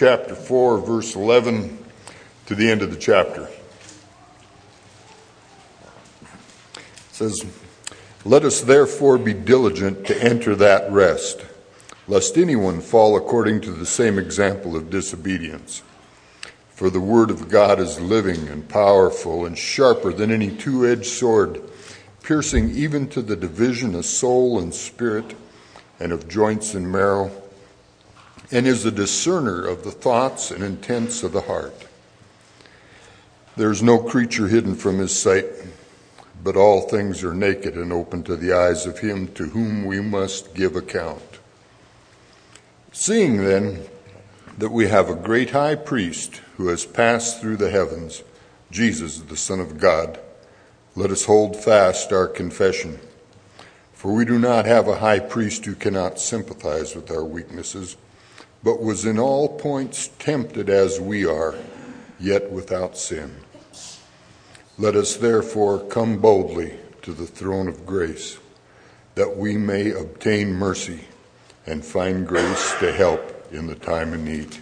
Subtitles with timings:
[0.00, 1.76] chapter 4, verse 11
[2.46, 3.50] to the end of the chapter.
[6.72, 6.80] It
[7.12, 7.44] says,
[8.24, 11.44] Let us therefore be diligent to enter that rest,
[12.08, 15.82] lest anyone fall according to the same example of disobedience.
[16.70, 21.08] For the word of God is living and powerful and sharper than any two edged
[21.08, 21.60] sword,
[22.22, 25.34] piercing even to the division of soul and spirit
[25.98, 27.30] and of joints and marrow,
[28.50, 31.86] and is a discerner of the thoughts and intents of the heart.
[33.56, 35.46] There is no creature hidden from his sight,
[36.42, 40.00] but all things are naked and open to the eyes of him to whom we
[40.00, 41.38] must give account.
[42.92, 43.84] Seeing then
[44.58, 48.22] that we have a great high priest who has passed through the heavens,
[48.70, 50.18] Jesus, the Son of God,
[50.96, 52.98] let us hold fast our confession.
[53.92, 57.96] For we do not have a high priest who cannot sympathize with our weaknesses,
[58.62, 61.54] but was in all points tempted as we are,
[62.18, 63.34] yet without sin.
[64.78, 68.38] Let us therefore come boldly to the throne of grace,
[69.14, 71.00] that we may obtain mercy
[71.66, 74.56] and find grace to help in the time of need.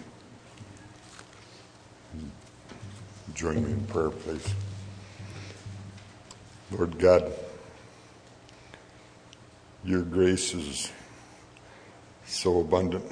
[3.33, 4.53] Join me in prayer, please.
[6.71, 7.31] Lord God,
[9.83, 10.91] your grace is
[12.25, 13.05] so abundant.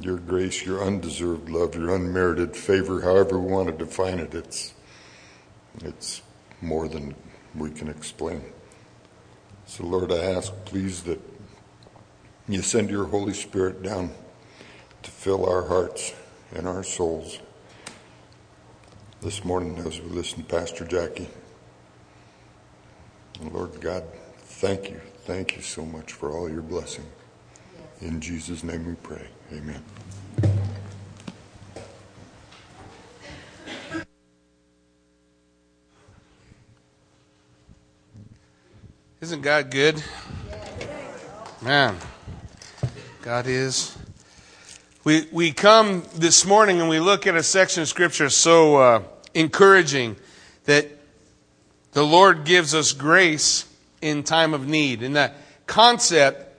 [0.00, 4.72] Your grace, your undeserved love, your unmerited favor, however we want to define it, it's,
[5.84, 6.22] it's
[6.62, 7.14] more than
[7.54, 8.42] we can explain.
[9.66, 11.20] So, Lord, I ask, please, that
[12.48, 14.10] you send your Holy Spirit down
[15.02, 16.14] to fill our hearts
[16.54, 17.38] and our souls
[19.20, 21.28] this morning as we listen to Pastor Jackie.
[23.52, 24.04] Lord God,
[24.38, 25.00] thank you.
[25.24, 27.04] Thank you so much for all your blessing.
[28.02, 29.26] In Jesus' name we pray.
[29.52, 29.82] Amen.
[39.20, 40.02] Isn't God good?
[41.60, 41.94] Man,
[43.20, 43.94] God is.
[45.04, 49.02] We, we come this morning and we look at a section of Scripture so uh,
[49.34, 50.16] encouraging
[50.64, 50.88] that
[51.92, 53.66] the Lord gives us grace
[54.00, 55.02] in time of need.
[55.02, 55.34] And that
[55.66, 56.49] concept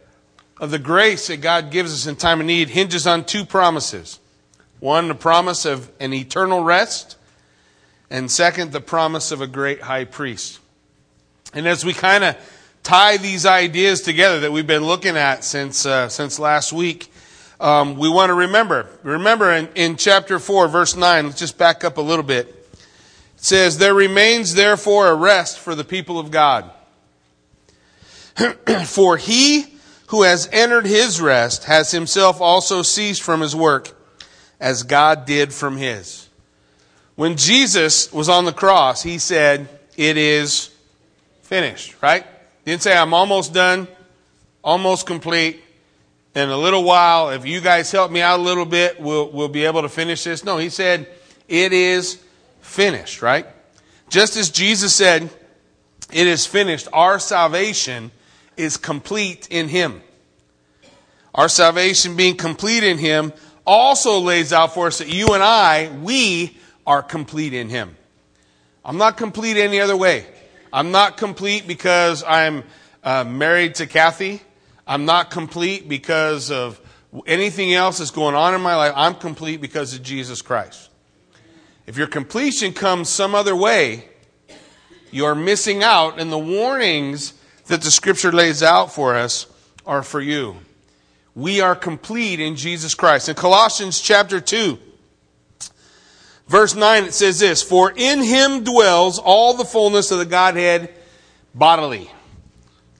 [0.61, 4.19] of the grace that God gives us in time of need hinges on two promises.
[4.79, 7.17] One, the promise of an eternal rest,
[8.11, 10.59] and second, the promise of a great high priest.
[11.53, 12.38] And as we kind of
[12.83, 17.11] tie these ideas together that we've been looking at since, uh, since last week,
[17.59, 18.88] um, we want to remember.
[19.01, 22.47] Remember in, in chapter 4, verse 9, let's just back up a little bit.
[22.47, 26.69] It says, There remains therefore a rest for the people of God.
[28.85, 29.70] for he
[30.11, 33.97] who has entered his rest has himself also ceased from his work,
[34.59, 36.27] as God did from his.
[37.16, 40.69] When Jesus was on the cross, he said, It is
[41.44, 42.25] finished, right?
[42.66, 43.88] Didn't say, I'm almost done,
[44.61, 45.63] almost complete.
[46.35, 49.47] In a little while, if you guys help me out a little bit, we'll, we'll
[49.47, 50.44] be able to finish this.
[50.44, 51.07] No, he said,
[51.47, 52.21] It is
[52.59, 53.45] finished, right?
[54.09, 55.29] Just as Jesus said,
[56.11, 58.11] It is finished, our salvation
[58.57, 60.01] is complete in him.
[61.34, 63.34] Our salvation being complete in him
[63.66, 67.95] also lays out for us that you and I, we are complete in him.
[68.84, 70.25] I'm not complete any other way.
[70.73, 72.63] I'm not complete because I'm
[73.03, 74.41] uh, married to Kathy.
[74.88, 76.81] I'm not complete because of
[77.25, 78.94] anything else that's going on in my life.
[78.95, 80.89] I'm complete because of Jesus Christ.
[81.88, 84.06] If your completion comes some other way,
[85.12, 87.33] you're missing out, and the warnings
[87.71, 89.47] that the scripture lays out for us
[89.85, 90.57] are for you.
[91.33, 93.29] We are complete in Jesus Christ.
[93.29, 94.77] In Colossians chapter 2,
[96.51, 100.93] Verse 9, it says this For in him dwells all the fullness of the Godhead
[101.55, 102.11] bodily.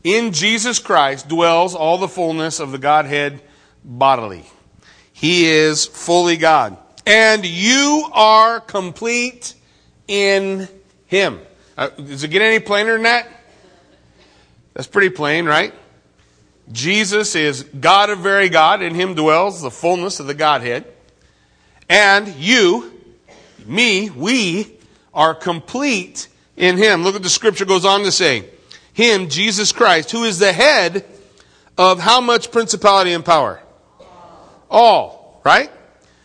[0.06, 3.42] In Jesus Christ dwells all the fullness of the Godhead
[3.84, 4.46] bodily.
[5.12, 6.78] He is fully God.
[7.06, 9.54] And you are complete
[10.08, 10.70] in
[11.08, 11.42] him.
[11.78, 13.28] Uh, does it get any plainer than that?
[14.74, 15.74] That's pretty plain, right?
[16.72, 18.82] Jesus is God of very God.
[18.82, 20.86] In him dwells the fullness of the Godhead.
[21.90, 22.92] And you,
[23.66, 24.78] me, we
[25.14, 27.04] are complete in him.
[27.04, 28.46] Look what the scripture goes on to say.
[28.94, 31.06] Him, Jesus Christ, who is the head
[31.78, 33.62] of how much principality and power?
[34.70, 35.70] All, right?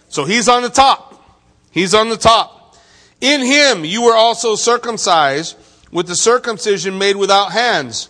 [0.09, 1.25] So he's on the top.
[1.71, 2.77] He's on the top.
[3.21, 5.57] In him you were also circumcised
[5.91, 8.09] with the circumcision made without hands,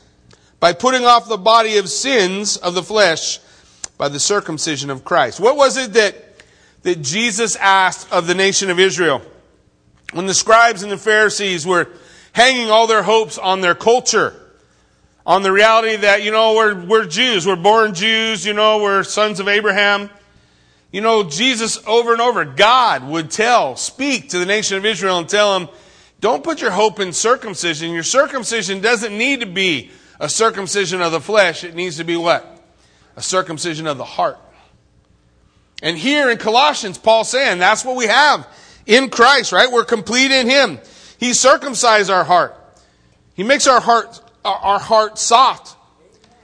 [0.61, 3.41] by putting off the body of sins of the flesh
[3.99, 5.41] by the circumcision of Christ.
[5.41, 6.15] What was it that,
[6.83, 9.23] that Jesus asked of the nation of Israel?
[10.13, 11.89] When the scribes and the Pharisees were
[12.33, 14.35] hanging all their hopes on their culture,
[15.25, 19.03] on the reality that, you know, we're, we're Jews, we're born Jews, you know, we're
[19.03, 20.09] sons of Abraham.
[20.93, 25.19] You know, Jesus over and over, God would tell, speak to the nation of Israel
[25.19, 25.69] and tell them,
[26.21, 27.93] don't put your hope in circumcision.
[27.93, 31.65] Your circumcision doesn't need to be a circumcision of the flesh.
[31.65, 32.45] It needs to be what?
[33.17, 34.39] A circumcision of the heart.
[35.83, 38.47] And here in Colossians, Paul's saying that's what we have
[38.87, 39.71] in Christ, right?
[39.71, 40.79] We're complete in Him.
[41.19, 42.55] He circumcised our heart.
[43.35, 45.77] He makes our heart, our heart soft,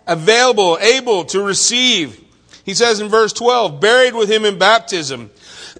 [0.06, 2.22] available, able to receive.
[2.64, 5.30] He says in verse 12, buried with Him in baptism,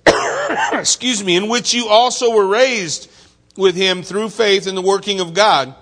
[0.73, 3.11] excuse me, in which you also were raised
[3.57, 5.75] with Him through faith in the working of God,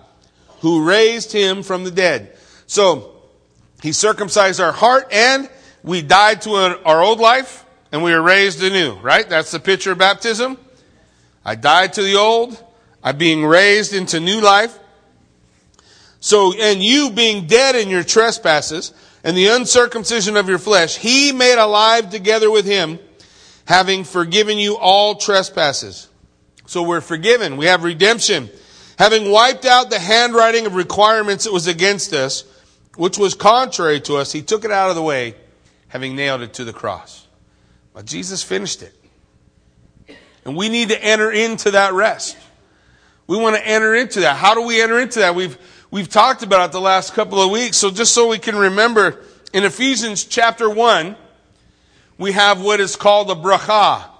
[0.60, 2.36] who raised Him from the dead.
[2.66, 3.16] So,
[3.82, 5.48] He circumcised our heart and
[5.82, 6.54] we died to
[6.84, 9.28] our old life and we were raised anew, right?
[9.28, 10.58] That's the picture of baptism.
[11.44, 12.62] I died to the old.
[13.02, 14.78] I'm being raised into new life.
[16.20, 18.92] So, and you being dead in your trespasses
[19.24, 22.98] and the uncircumcision of your flesh, he made alive together with him,
[23.64, 26.08] having forgiven you all trespasses.
[26.66, 27.56] So we're forgiven.
[27.56, 28.50] We have redemption.
[29.00, 32.44] Having wiped out the handwriting of requirements that was against us,
[32.96, 35.36] which was contrary to us, he took it out of the way,
[35.88, 37.26] having nailed it to the cross.
[37.94, 38.94] But Jesus finished it.
[40.44, 42.36] And we need to enter into that rest.
[43.26, 44.36] We want to enter into that.
[44.36, 45.34] How do we enter into that?
[45.34, 45.56] We've,
[45.90, 47.78] we've talked about it the last couple of weeks.
[47.78, 49.24] So just so we can remember,
[49.54, 51.16] in Ephesians chapter 1,
[52.18, 54.10] we have what is called a bracha.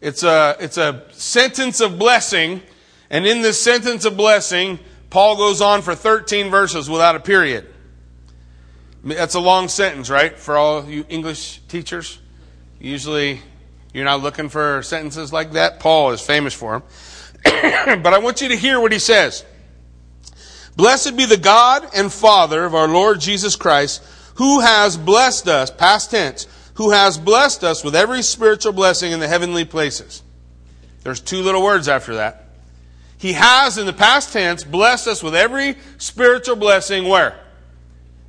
[0.00, 2.62] It's a, it's a sentence of blessing.
[3.10, 4.78] And in this sentence of blessing,
[5.10, 7.66] Paul goes on for 13 verses without a period.
[9.02, 10.38] That's a long sentence, right?
[10.38, 12.18] For all you English teachers.
[12.80, 13.40] Usually
[13.94, 15.80] you're not looking for sentences like that.
[15.80, 16.80] Paul is famous for
[17.44, 18.00] them.
[18.02, 19.44] but I want you to hear what he says.
[20.76, 25.70] Blessed be the God and Father of our Lord Jesus Christ, who has blessed us,
[25.70, 30.22] past tense, who has blessed us with every spiritual blessing in the heavenly places.
[31.02, 32.47] There's two little words after that.
[33.18, 37.38] He has, in the past tense, blessed us with every spiritual blessing where?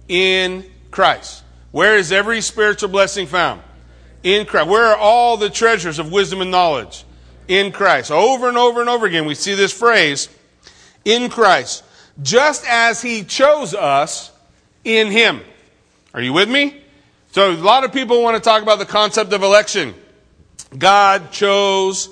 [0.08, 1.44] In Christ.
[1.72, 3.62] Where is every spiritual blessing found?
[4.24, 4.68] in Christ.
[4.68, 7.06] Where are all the treasures of wisdom and knowledge?
[7.48, 8.12] In Christ.
[8.12, 10.30] Over and over and over again, we see this phrase,
[11.06, 11.84] in Christ.
[12.22, 14.32] Just as He chose us
[14.84, 15.42] in Him.
[16.14, 16.84] Are you with me?
[17.32, 19.94] So a lot of people want to talk about the concept of election.
[20.78, 22.10] God chose,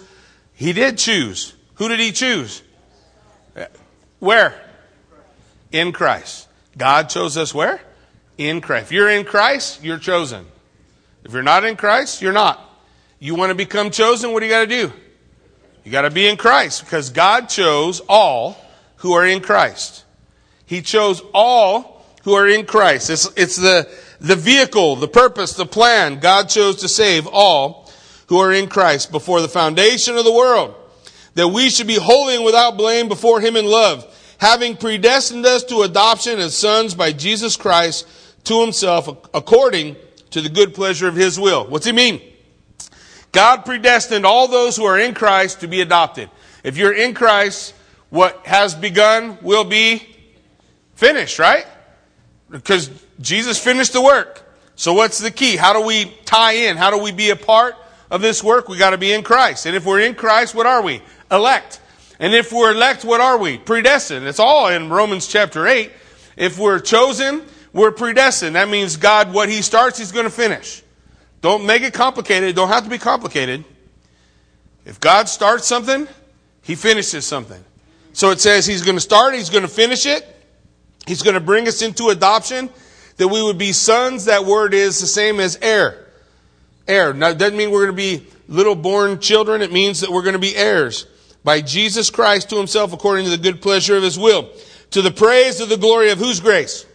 [0.53, 1.53] He did choose.
[1.75, 2.63] Who did He choose?
[4.19, 4.59] Where?
[5.71, 6.47] In Christ.
[6.77, 7.81] God chose us where?
[8.37, 8.87] In Christ.
[8.87, 10.45] If you're in Christ, you're chosen.
[11.23, 12.61] If you're not in Christ, you're not.
[13.19, 14.93] You want to become chosen, what do you got to do?
[15.83, 18.57] You got to be in Christ because God chose all
[18.97, 20.03] who are in Christ.
[20.65, 23.09] He chose all who are in Christ.
[23.09, 26.19] It's, it's the, the vehicle, the purpose, the plan.
[26.19, 27.89] God chose to save all
[28.27, 30.75] who are in Christ before the foundation of the world,
[31.37, 34.05] that we should be holy and without blame before Him in love,
[34.39, 38.07] having predestined us to adoption as sons by Jesus Christ
[38.43, 39.95] to Himself according
[40.31, 41.65] to the good pleasure of his will.
[41.67, 42.21] What's he mean?
[43.31, 46.29] God predestined all those who are in Christ to be adopted.
[46.63, 47.73] If you're in Christ,
[48.09, 50.03] what has begun will be
[50.95, 51.65] finished, right?
[52.49, 54.43] Because Jesus finished the work.
[54.75, 55.55] So what's the key?
[55.55, 56.77] How do we tie in?
[56.77, 57.75] How do we be a part
[58.09, 58.69] of this work?
[58.69, 59.65] We got to be in Christ.
[59.65, 61.01] And if we're in Christ, what are we?
[61.31, 61.81] Elect.
[62.19, 63.57] And if we're elect, what are we?
[63.57, 64.25] Predestined.
[64.25, 65.91] It's all in Romans chapter 8.
[66.35, 67.43] If we're chosen,
[67.73, 68.55] we're predestined.
[68.55, 70.83] That means God, what He starts, He's going to finish.
[71.41, 72.55] Don't make it complicated.
[72.55, 73.63] Don't have to be complicated.
[74.85, 76.07] If God starts something,
[76.63, 77.63] He finishes something.
[78.13, 80.25] So it says He's going to start, He's going to finish it.
[81.05, 82.69] He's going to bring us into adoption,
[83.17, 84.25] that we would be sons.
[84.25, 86.07] That word is the same as heir.
[86.87, 87.13] Heir.
[87.13, 89.61] Now, it doesn't mean we're going to be little born children.
[89.61, 91.05] It means that we're going to be heirs
[91.47, 94.49] by Jesus Christ to Himself according to the good pleasure of His will.
[94.91, 96.85] To the praise of the glory of whose grace?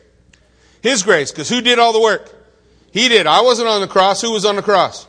[0.83, 2.31] His grace, because who did all the work?
[2.91, 3.27] He did.
[3.27, 4.21] I wasn't on the cross.
[4.21, 5.07] Who was on the cross?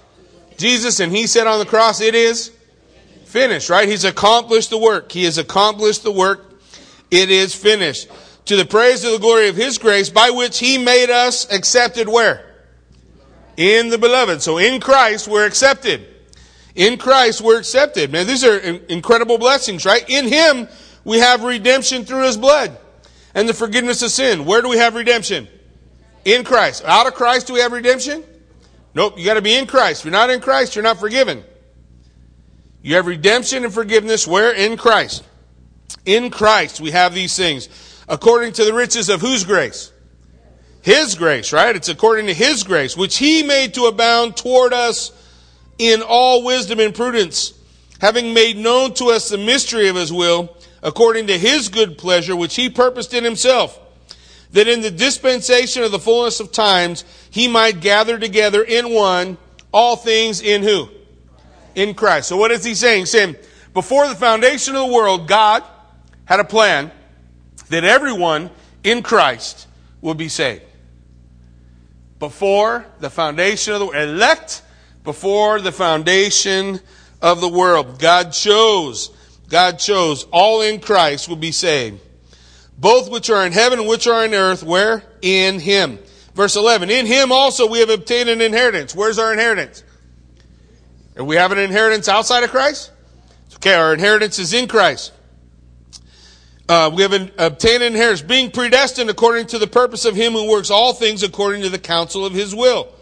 [0.56, 2.54] Jesus, and he said on the cross, it is
[3.26, 3.90] finished, right?
[3.90, 5.12] He's accomplished the work.
[5.12, 6.62] He has accomplished the work.
[7.12, 8.08] It is finished.
[8.46, 12.08] To the praise of the glory of his grace, by which he made us accepted
[12.08, 12.46] where?
[13.58, 14.42] In the beloved.
[14.42, 16.13] So in Christ, we're accepted.
[16.76, 18.12] In Christ, we're accepted.
[18.12, 20.08] Man, these are incredible blessings, right?
[20.10, 20.68] In him,
[21.04, 22.78] we have redemption through his blood
[23.36, 24.46] and the forgiveness of sin.
[24.46, 25.48] Where do we have redemption?
[26.26, 26.84] In Christ.
[26.86, 28.24] Out of Christ do we have redemption?
[28.96, 30.02] Nope, you got to be in Christ.
[30.02, 31.44] If you're not in Christ, you're not forgiven.
[32.82, 34.54] You have redemption and forgiveness where?
[34.54, 35.24] In Christ.
[36.06, 37.70] In Christ we have these things.
[38.08, 39.92] According to the riches of whose grace?
[40.82, 41.76] His grace, right?
[41.76, 45.12] It's according to His grace, which He made to abound toward us
[45.78, 47.54] in all wisdom and prudence,
[48.00, 52.36] having made known to us the mystery of His will, according to His good pleasure,
[52.36, 53.80] which He purposed in Himself,
[54.52, 59.38] that in the dispensation of the fullness of times He might gather together in one
[59.72, 60.90] all things in who?
[61.76, 62.30] In Christ.
[62.30, 63.02] So what is He saying?
[63.02, 63.36] He's saying,
[63.74, 65.64] before the foundation of the world, God
[66.26, 66.92] had a plan
[67.70, 68.52] that everyone
[68.84, 69.68] in Christ
[70.02, 70.62] will be saved
[72.20, 73.88] before the foundation of the.
[73.88, 74.62] Elect
[75.04, 76.80] before the foundation
[77.22, 78.00] of the world.
[78.00, 79.10] God chose,
[79.50, 82.00] God chose all in Christ will be saved.
[82.78, 85.04] Both which are in heaven and which are in earth, where?
[85.22, 86.00] In Him.
[86.34, 88.96] Verse 11, in Him also we have obtained an inheritance.
[88.96, 89.84] Where's our inheritance?
[91.16, 92.92] Do we have an inheritance outside of Christ?
[93.56, 95.14] Okay, our inheritance is in Christ.
[96.68, 100.34] Uh, we have an, obtained an inheritance, being predestined according to the purpose of Him
[100.34, 102.93] who works all things according to the counsel of His will.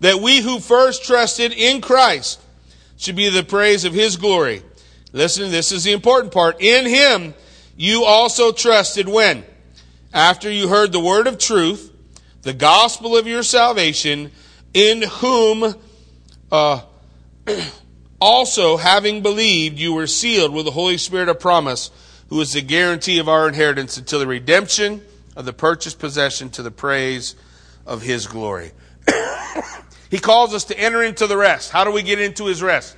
[0.00, 2.40] That we who first trusted in Christ
[2.96, 4.62] should be the praise of His glory.
[5.12, 6.60] Listen, this is the important part.
[6.60, 7.34] In Him
[7.76, 9.44] you also trusted when?
[10.12, 11.92] After you heard the word of truth,
[12.42, 14.30] the gospel of your salvation,
[14.72, 15.74] in whom
[16.50, 16.82] uh,
[18.20, 21.90] also having believed you were sealed with the Holy Spirit of promise
[22.28, 25.02] who is the guarantee of our inheritance until the redemption
[25.36, 27.36] of the purchased possession to the praise
[27.84, 28.72] of his glory.
[30.10, 31.70] He calls us to enter into the rest.
[31.70, 32.96] How do we get into his rest?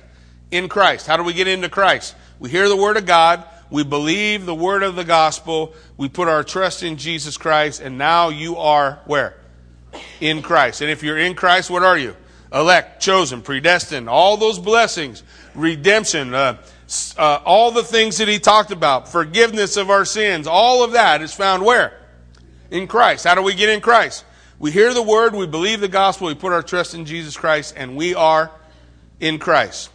[0.51, 1.07] In Christ.
[1.07, 2.15] How do we get into Christ?
[2.39, 3.43] We hear the word of God.
[3.69, 5.73] We believe the word of the gospel.
[5.97, 7.81] We put our trust in Jesus Christ.
[7.81, 9.35] And now you are where?
[10.19, 10.81] In Christ.
[10.81, 12.15] And if you're in Christ, what are you?
[12.51, 15.21] Elect, chosen, predestined, all those blessings,
[15.53, 16.57] redemption, uh,
[17.15, 21.21] uh, all the things that he talked about, forgiveness of our sins, all of that
[21.21, 21.95] is found where?
[22.71, 23.25] In Christ.
[23.25, 24.25] How do we get in Christ?
[24.59, 27.73] We hear the word, we believe the gospel, we put our trust in Jesus Christ,
[27.77, 28.51] and we are
[29.19, 29.89] in Christ.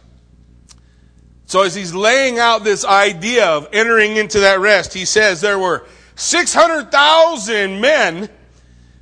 [1.45, 5.59] So as he's laying out this idea of entering into that rest, he says there
[5.59, 8.29] were 600,000 men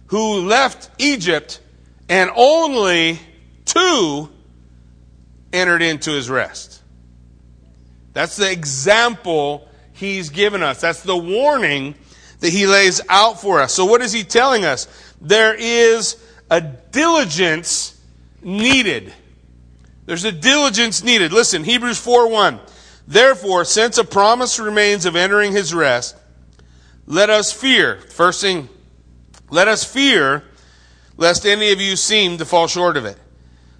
[0.07, 1.61] who left Egypt
[2.09, 3.19] and only
[3.63, 4.29] two
[5.53, 6.81] entered into his rest.
[8.11, 10.81] That's the example he's given us.
[10.81, 11.95] That's the warning
[12.43, 13.73] that he lays out for us.
[13.73, 14.89] So what is he telling us?
[15.21, 16.21] There is
[16.51, 17.97] a diligence
[18.41, 19.13] needed.
[20.05, 21.31] There's a diligence needed.
[21.31, 22.59] Listen, Hebrews 4 1.
[23.07, 26.17] Therefore, since a promise remains of entering his rest,
[27.05, 28.01] let us fear.
[28.09, 28.67] First thing,
[29.49, 30.43] let us fear
[31.15, 33.17] lest any of you seem to fall short of it.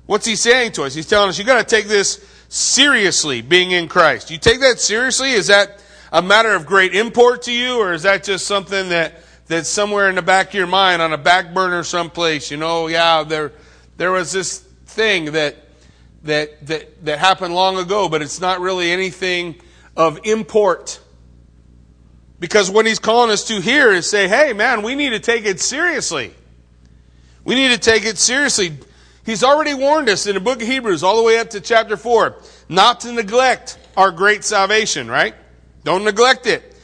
[0.05, 0.93] What's he saying to us?
[0.93, 4.31] He's telling us you got to take this seriously being in Christ.
[4.31, 5.31] You take that seriously?
[5.31, 5.82] Is that
[6.13, 9.15] a matter of great import to you, or is that just something that
[9.47, 12.51] that's somewhere in the back of your mind on a back burner someplace?
[12.51, 13.51] You know, yeah, there
[13.97, 15.57] there was this thing that
[16.21, 19.55] that that that happened long ago, but it's not really anything
[19.97, 20.99] of import.
[22.39, 25.45] Because what he's calling us to here is say, hey man, we need to take
[25.45, 26.31] it seriously.
[27.43, 28.77] We need to take it seriously.
[29.25, 31.97] He's already warned us in the book of Hebrews, all the way up to chapter
[31.97, 32.35] 4,
[32.69, 35.33] not to neglect our great salvation, right?
[35.83, 36.75] Don't neglect it.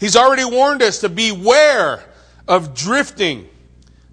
[0.00, 2.04] He's already warned us to beware
[2.46, 3.48] of drifting,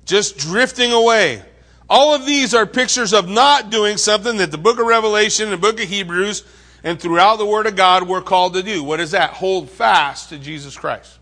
[0.06, 1.44] just drifting away.
[1.90, 5.58] All of these are pictures of not doing something that the book of Revelation the
[5.58, 6.44] book of Hebrews
[6.84, 8.84] and throughout the Word of God we're called to do.
[8.84, 9.32] What is that?
[9.32, 11.20] Hold fast to Jesus Christ.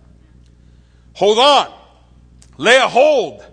[1.14, 1.74] Hold on.
[2.58, 3.44] Lay a hold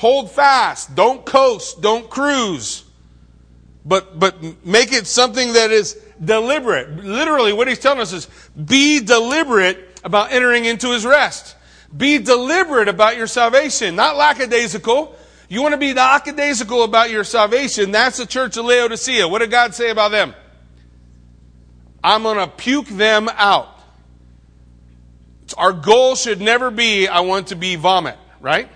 [0.00, 0.94] Hold fast.
[0.94, 1.82] Don't coast.
[1.82, 2.84] Don't cruise.
[3.84, 7.04] But, but make it something that is deliberate.
[7.04, 8.28] Literally, what he's telling us is
[8.62, 11.56] be deliberate about entering into his rest.
[11.96, 15.16] Be deliberate about your salvation, not lackadaisical.
[15.48, 17.90] You want to be lackadaisical about your salvation.
[17.90, 19.26] That's the church of Laodicea.
[19.26, 20.34] What did God say about them?
[22.02, 23.68] I'm going to puke them out.
[25.58, 28.68] Our goal should never be, I want to be vomit, right?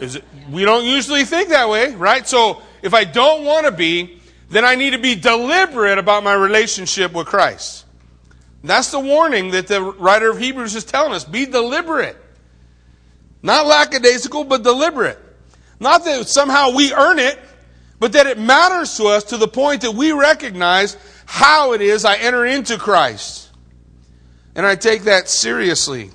[0.00, 2.26] Is it, we don't usually think that way, right?
[2.26, 4.17] So if I don't want to be,
[4.48, 7.84] then I need to be deliberate about my relationship with Christ.
[8.64, 11.24] That's the warning that the writer of Hebrews is telling us.
[11.24, 12.16] Be deliberate.
[13.42, 15.18] Not lackadaisical, but deliberate.
[15.78, 17.38] Not that somehow we earn it,
[18.00, 22.04] but that it matters to us to the point that we recognize how it is
[22.04, 23.50] I enter into Christ.
[24.54, 26.10] And I take that seriously.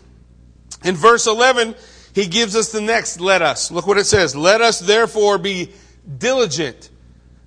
[0.84, 1.76] In verse 11,
[2.14, 3.72] he gives us the next let us.
[3.72, 4.36] Look what it says.
[4.36, 5.72] Let us therefore be
[6.18, 6.90] diligent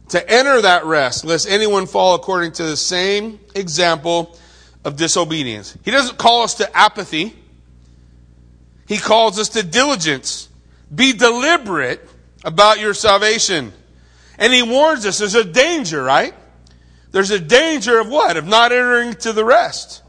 [0.08, 4.38] to enter that rest, lest anyone fall according to the same example
[4.84, 5.76] of disobedience.
[5.84, 7.34] He doesn't call us to apathy.
[8.86, 10.48] He calls us to diligence.
[10.94, 12.08] Be deliberate
[12.44, 13.72] about your salvation.
[14.38, 16.34] And he warns us there's a danger, right?
[17.10, 18.36] There's a danger of what?
[18.36, 20.02] Of not entering to the rest.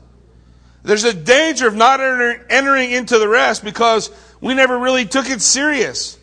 [0.83, 5.29] There's a danger of not enter, entering into the rest because we never really took
[5.29, 6.17] it serious.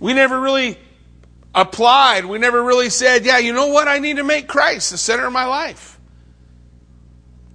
[0.00, 0.78] We never really
[1.54, 2.24] applied.
[2.24, 3.88] We never really said, yeah, you know what?
[3.88, 5.98] I need to make Christ the center of my life.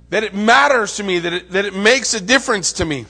[0.09, 3.05] That it matters to me, that it, that it makes a difference to me.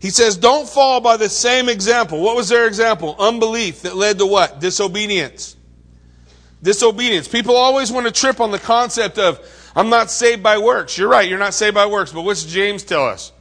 [0.00, 2.20] He says, don't fall by the same example.
[2.20, 3.14] What was their example?
[3.18, 4.58] Unbelief that led to what?
[4.58, 5.56] Disobedience.
[6.60, 7.28] Disobedience.
[7.28, 9.40] People always want to trip on the concept of,
[9.76, 10.98] I'm not saved by works.
[10.98, 13.32] You're right, you're not saved by works, but what's James tell us?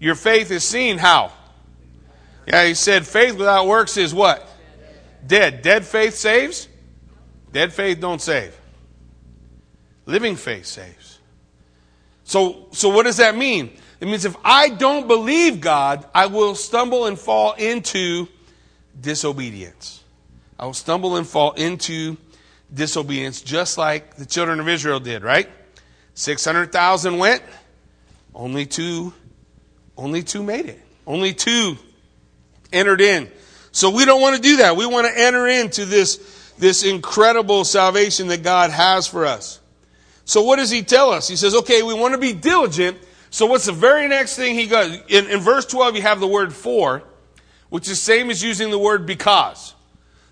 [0.00, 1.32] Your faith is seen how?
[2.46, 4.48] Yeah, he said faith without works is what?
[5.26, 5.62] Dead.
[5.62, 6.68] Dead faith saves?
[7.52, 8.54] Dead faith don't save.
[10.06, 11.18] Living faith saves.
[12.24, 13.70] So, so what does that mean?
[14.00, 18.28] It means if I don't believe God, I will stumble and fall into
[19.00, 20.02] disobedience.
[20.58, 22.16] I will stumble and fall into
[22.72, 25.48] disobedience just like the children of Israel did, right?
[26.14, 27.42] 600,000 went,
[28.34, 29.12] only two
[29.96, 30.80] only two made it.
[31.06, 31.76] Only two
[32.72, 33.30] entered in.
[33.74, 34.76] So we don't want to do that.
[34.76, 36.16] We want to enter into this
[36.56, 39.60] this incredible salvation that God has for us.
[40.24, 41.28] So what does he tell us?
[41.28, 42.96] He says, okay, we want to be diligent
[43.34, 44.96] so what's the very next thing he goes?
[45.08, 47.02] In, in verse 12, you have the word for,
[47.68, 49.74] which is same as using the word because.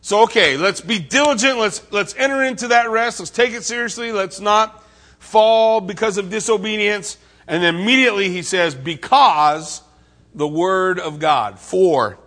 [0.03, 1.59] So, okay, let's be diligent.
[1.59, 3.19] Let's, let's enter into that rest.
[3.19, 4.13] Let's take it seriously.
[4.13, 4.85] Let's not
[5.19, 7.19] fall because of disobedience.
[7.49, 9.83] And then immediately he says, because
[10.33, 11.59] the word of God.
[11.59, 12.21] For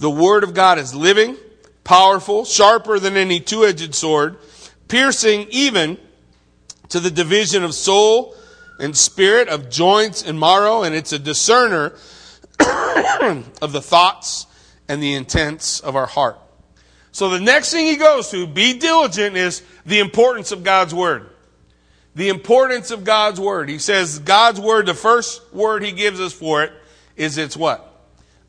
[0.00, 1.36] the word of God is living,
[1.84, 4.38] powerful, sharper than any two-edged sword,
[4.88, 5.98] piercing even
[6.88, 8.34] to the division of soul
[8.78, 11.94] and spirit, of joints and marrow, and it's a discerner
[13.60, 14.46] of the thoughts
[14.88, 16.38] and the intents of our heart.
[17.12, 21.28] So the next thing he goes to, be diligent, is the importance of God's word.
[22.14, 23.68] The importance of God's word.
[23.68, 26.72] He says God's word, the first word he gives us for it
[27.16, 27.86] is it's what?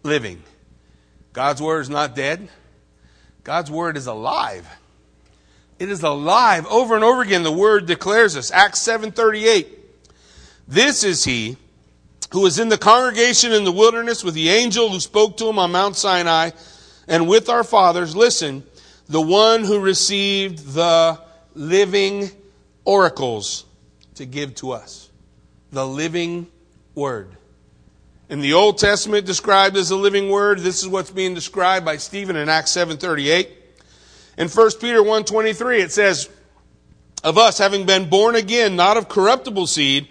[0.03, 0.41] Living.
[1.33, 2.49] God's word is not dead.
[3.43, 4.67] God's word is alive.
[5.79, 6.67] It is alive.
[6.67, 8.51] Over and over again, the word declares us.
[8.51, 9.79] Acts 738.
[10.67, 11.57] This is he
[12.31, 15.59] who was in the congregation in the wilderness with the angel who spoke to him
[15.59, 16.51] on Mount Sinai
[17.07, 18.15] and with our fathers.
[18.15, 18.63] Listen,
[19.07, 21.19] the one who received the
[21.55, 22.29] living
[22.85, 23.65] oracles
[24.15, 25.09] to give to us.
[25.71, 26.47] The living
[26.95, 27.35] word.
[28.31, 31.97] In the Old Testament described as a living word, this is what's being described by
[31.97, 33.49] Stephen in Acts 7:38.
[34.37, 36.29] In 1 Peter 1:23 it says,
[37.25, 40.07] "Of us having been born again, not of corruptible seed,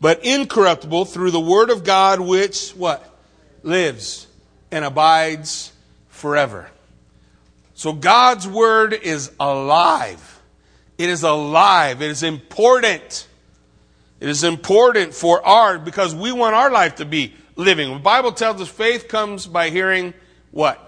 [0.00, 3.10] but incorruptible through the word of God which what?
[3.64, 4.28] Lives
[4.70, 5.72] and abides
[6.08, 6.70] forever.
[7.74, 10.40] So God's word is alive.
[10.96, 12.02] It is alive.
[12.02, 13.26] It is important.
[14.20, 17.92] It is important for our, because we want our life to be living.
[17.92, 20.14] The Bible tells us faith comes by hearing
[20.50, 20.80] what?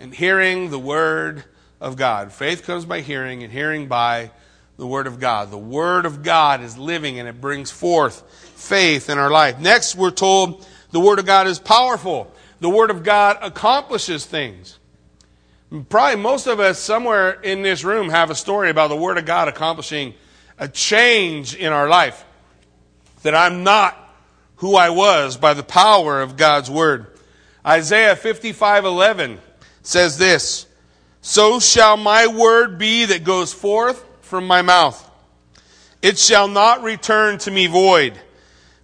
[0.00, 1.44] And hearing the word
[1.80, 2.32] of God.
[2.32, 4.30] Faith comes by hearing and hearing by
[4.76, 5.50] the Word of God.
[5.50, 8.22] The Word of God is living and it brings forth
[8.54, 9.58] faith in our life.
[9.58, 12.32] Next, we're told the Word of God is powerful.
[12.60, 14.78] The Word of God accomplishes things.
[15.88, 19.24] Probably most of us somewhere in this room have a story about the Word of
[19.24, 20.14] God accomplishing
[20.58, 22.24] a change in our life.
[23.22, 24.05] That I'm not
[24.56, 27.06] who I was by the power of God's Word.
[27.66, 29.40] Isaiah 55:11
[29.82, 30.66] says this,
[31.20, 35.02] "So shall my word be that goes forth from my mouth.
[36.02, 38.18] It shall not return to me void,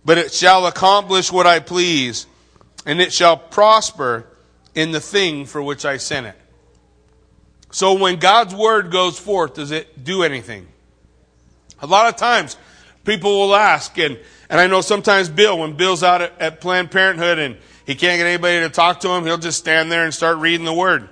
[0.05, 2.27] but it shall accomplish what I please,
[2.87, 4.27] and it shall prosper
[4.75, 6.37] in the thing for which I sent it.
[7.71, 10.67] So when God's word goes forth, does it do anything?
[11.81, 12.57] A lot of times,
[13.05, 14.19] people will ask, and,
[14.53, 18.19] and I know sometimes Bill, when Bill's out at, at Planned Parenthood and he can't
[18.19, 21.09] get anybody to talk to him, he'll just stand there and start reading the word.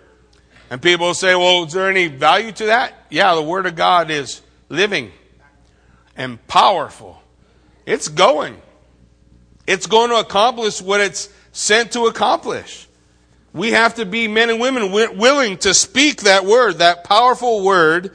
[0.68, 2.92] And people will say, well, is there any value to that?
[3.08, 5.10] Yeah, the Word of God is living
[6.16, 7.20] and powerful.
[7.86, 8.60] It's going.
[9.66, 12.86] It's going to accomplish what it's sent to accomplish.
[13.54, 18.14] We have to be men and women willing to speak that word, that powerful word,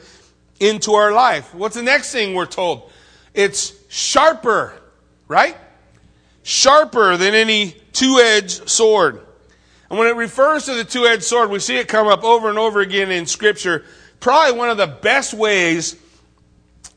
[0.60, 1.52] into our life.
[1.52, 2.92] What's the next thing we're told?
[3.34, 4.72] It's sharper,
[5.28, 5.56] right?
[6.42, 9.20] Sharper than any two edged sword.
[9.88, 12.48] And when it refers to the two edged sword, we see it come up over
[12.48, 13.84] and over again in Scripture.
[14.20, 15.96] Probably one of the best ways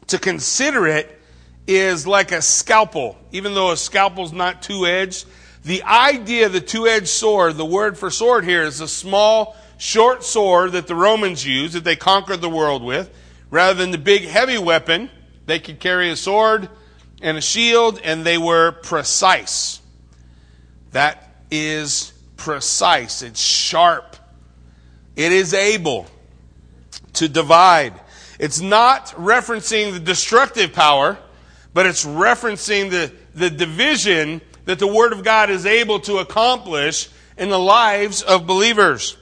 [0.07, 1.19] to consider it
[1.67, 3.17] is like a scalpel.
[3.31, 5.25] Even though a scalpel's not two edged,
[5.63, 9.55] the idea of the two edged sword, the word for sword here is a small,
[9.77, 13.11] short sword that the Romans used, that they conquered the world with,
[13.51, 15.09] rather than the big, heavy weapon.
[15.45, 16.69] They could carry a sword
[17.21, 19.81] and a shield, and they were precise.
[20.91, 23.21] That is precise.
[23.21, 24.15] It's sharp.
[25.15, 26.07] It is able
[27.13, 27.99] to divide.
[28.39, 31.17] It's not referencing the destructive power,
[31.73, 37.09] but it's referencing the, the division that the Word of God is able to accomplish
[37.37, 39.17] in the lives of believers.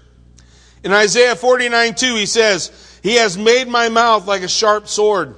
[0.84, 5.36] In Isaiah 49 2, he says, He has made my mouth like a sharp sword.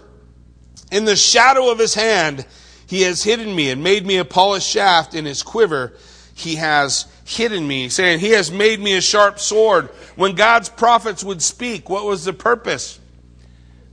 [0.92, 2.46] In the shadow of his hand,
[2.88, 5.94] he has hidden me and made me a polished shaft in his quiver.
[6.34, 9.90] He has hidden me, saying, He has made me a sharp sword.
[10.16, 13.00] When God's prophets would speak, what was the purpose?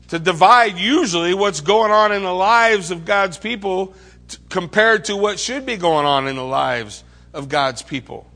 [0.09, 3.94] To divide usually what's going on in the lives of God's people
[4.28, 7.04] t- compared to what should be going on in the lives
[7.35, 8.30] of God's people.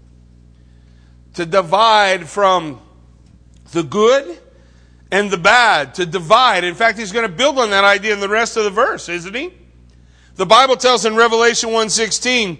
[1.34, 2.80] To divide from
[3.72, 4.38] the good
[5.10, 6.64] and the bad, to divide.
[6.64, 9.08] In fact, he's going to build on that idea in the rest of the verse,
[9.08, 9.52] isn't he?
[10.36, 12.58] The Bible tells in Revelation 1:16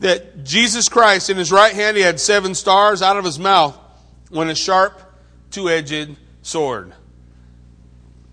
[0.00, 3.78] that Jesus Christ in his right hand he had seven stars out of his mouth
[4.32, 5.00] went a sharp
[5.50, 6.92] two-edged sword.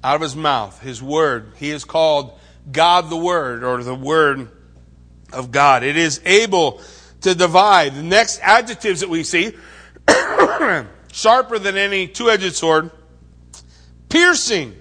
[0.03, 1.51] Out of his mouth, his word.
[1.57, 2.39] He is called
[2.71, 4.49] God the Word or the Word
[5.33, 5.83] of God.
[5.83, 6.81] It is able
[7.21, 7.95] to divide.
[7.95, 9.53] The next adjectives that we see
[11.11, 12.91] sharper than any two-edged sword,
[14.09, 14.75] piercing.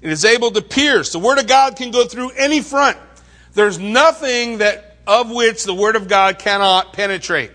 [0.00, 1.12] It is able to pierce.
[1.12, 2.98] The Word of God can go through any front.
[3.54, 7.52] There's nothing that of which the Word of God cannot penetrate.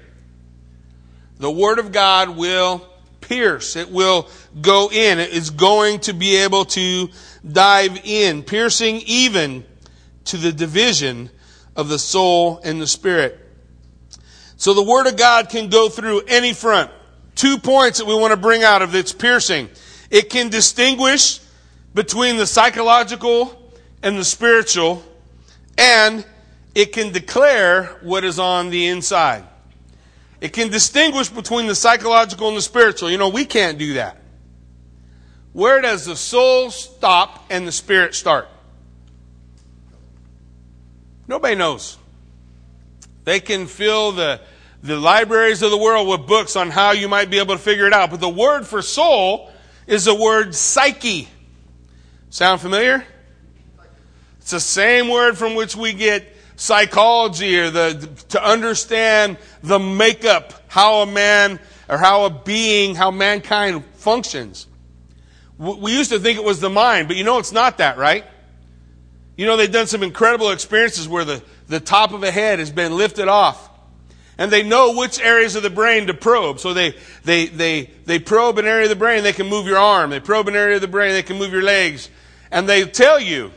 [1.38, 2.88] The Word of God will
[3.22, 3.76] pierce.
[3.76, 4.28] It will
[4.62, 5.20] go in.
[5.20, 7.10] It is going to be able to
[7.50, 9.64] dive in, piercing even
[10.26, 11.30] to the division
[11.76, 13.40] of the soul and the spirit.
[14.58, 16.92] So the Word of God can go through any front.
[17.36, 19.70] Two points that we want to bring out of its piercing.
[20.10, 21.40] It can distinguish
[21.94, 25.04] between the psychological and the spiritual,
[25.78, 26.26] and
[26.74, 29.44] it can declare what is on the inside.
[30.42, 33.12] It can distinguish between the psychological and the spiritual.
[33.12, 34.18] You know, we can't do that.
[35.52, 38.48] Where does the soul stop and the spirit start?
[41.28, 41.98] Nobody knows.
[43.26, 44.40] They can fill the,
[44.82, 47.86] the libraries of the world with books on how you might be able to figure
[47.86, 48.10] it out.
[48.10, 49.52] But the word for soul
[49.90, 51.28] is the word psyche.
[52.30, 53.04] Sound familiar?
[54.40, 60.54] It's the same word from which we get psychology or the, to understand the makeup,
[60.68, 64.68] how a man or how a being, how mankind functions.
[65.58, 68.26] We used to think it was the mind, but you know it's not that, right?
[69.38, 72.72] You know, they've done some incredible experiences where the, the top of a head has
[72.72, 73.69] been lifted off.
[74.40, 76.62] And they know which areas of the brain to probe.
[76.62, 79.78] So they, they, they, they probe an area of the brain, they can move your
[79.78, 80.12] arm.
[80.12, 82.10] They probe an area of the brain, they can move your legs.
[82.50, 83.52] And they tell you,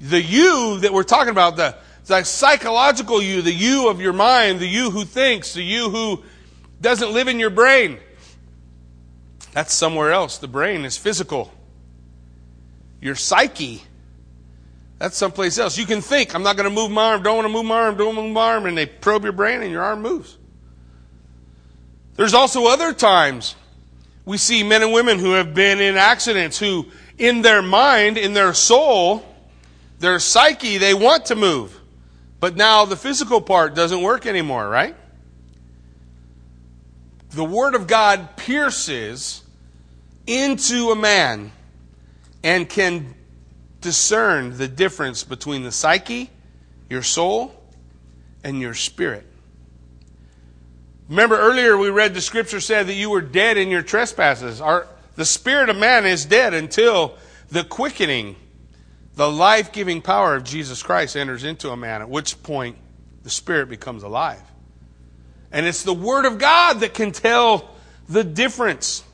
[0.00, 4.58] the you that we're talking about, the, the psychological you, the you of your mind,
[4.58, 6.24] the you who thinks, the you who
[6.80, 7.98] doesn't live in your brain.
[9.52, 10.38] That's somewhere else.
[10.38, 11.52] The brain is physical.
[13.02, 13.82] Your psyche,
[15.02, 15.76] that's someplace else.
[15.76, 17.80] You can think, I'm not going to move my arm, don't want to move my
[17.80, 20.38] arm, don't move my arm, and they probe your brain and your arm moves.
[22.14, 23.56] There's also other times
[24.24, 26.86] we see men and women who have been in accidents who,
[27.18, 29.26] in their mind, in their soul,
[29.98, 31.80] their psyche, they want to move.
[32.38, 34.94] But now the physical part doesn't work anymore, right?
[37.30, 39.42] The Word of God pierces
[40.28, 41.50] into a man
[42.44, 43.16] and can
[43.82, 46.30] discern the difference between the psyche,
[46.88, 47.54] your soul,
[48.42, 49.26] and your spirit.
[51.08, 54.60] Remember earlier we read the scripture said that you were dead in your trespasses.
[54.60, 57.16] Our, the spirit of man is dead until
[57.50, 58.36] the quickening
[59.14, 62.76] the life giving power of Jesus Christ enters into a man, at which point
[63.22, 64.42] the Spirit becomes alive.
[65.50, 67.70] And it's the Word of God that can tell
[68.08, 69.04] the difference,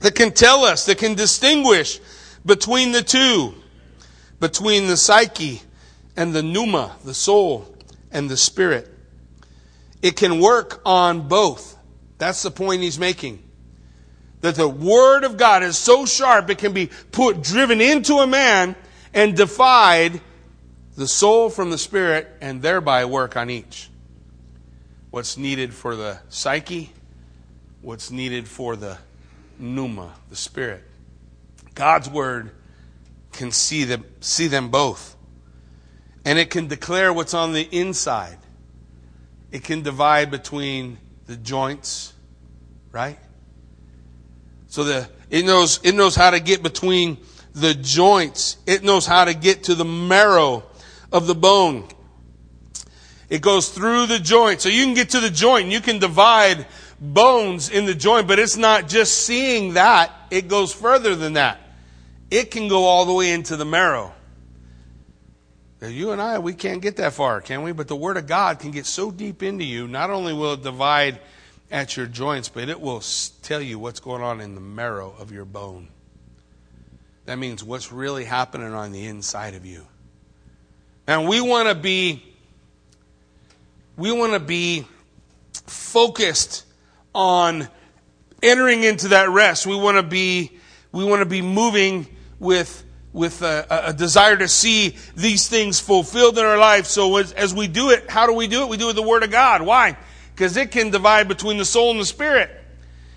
[0.00, 2.00] that can tell us, that can distinguish
[2.44, 3.54] between the two,
[4.40, 5.62] between the psyche
[6.16, 7.74] and the pneuma, the soul,
[8.10, 8.90] and the spirit.
[10.02, 11.76] It can work on both.
[12.18, 13.42] That's the point he's making.
[14.42, 18.26] That the Word of God is so sharp, it can be put, driven into a
[18.26, 18.76] man
[19.14, 20.20] and divide
[20.96, 23.88] the soul from the spirit and thereby work on each.
[25.10, 26.92] What's needed for the psyche
[27.84, 28.96] what's needed for the
[29.58, 30.82] pneuma, the spirit.
[31.74, 32.50] God's word
[33.34, 35.16] can see them, see them both.
[36.24, 38.38] And it can declare what's on the inside.
[39.52, 42.12] It can divide between the joints,
[42.90, 43.18] right?
[44.68, 47.18] So the it knows it knows how to get between
[47.54, 48.56] the joints.
[48.66, 50.64] It knows how to get to the marrow
[51.12, 51.86] of the bone.
[53.28, 54.60] It goes through the joint.
[54.60, 56.66] So you can get to the joint and you can divide
[57.00, 60.10] bones in the joint, but it's not just seeing that.
[60.30, 61.60] It goes further than that.
[62.34, 64.12] It can go all the way into the marrow.
[65.80, 67.70] You and I, we can't get that far, can we?
[67.70, 70.64] But the Word of God can get so deep into you, not only will it
[70.64, 71.20] divide
[71.70, 73.04] at your joints, but it will
[73.42, 75.86] tell you what's going on in the marrow of your bone.
[77.26, 79.86] That means what's really happening on the inside of you.
[81.06, 82.20] And we want to be
[83.96, 84.88] we want to be
[85.68, 86.64] focused
[87.14, 87.68] on
[88.42, 89.68] entering into that rest.
[89.68, 90.50] We want to be
[90.90, 96.36] we want to be moving with with a, a, desire to see these things fulfilled
[96.36, 96.86] in our life.
[96.86, 98.68] So as, as we do it, how do we do it?
[98.68, 99.62] We do it with the Word of God.
[99.62, 99.96] Why?
[100.34, 102.50] Because it can divide between the soul and the spirit.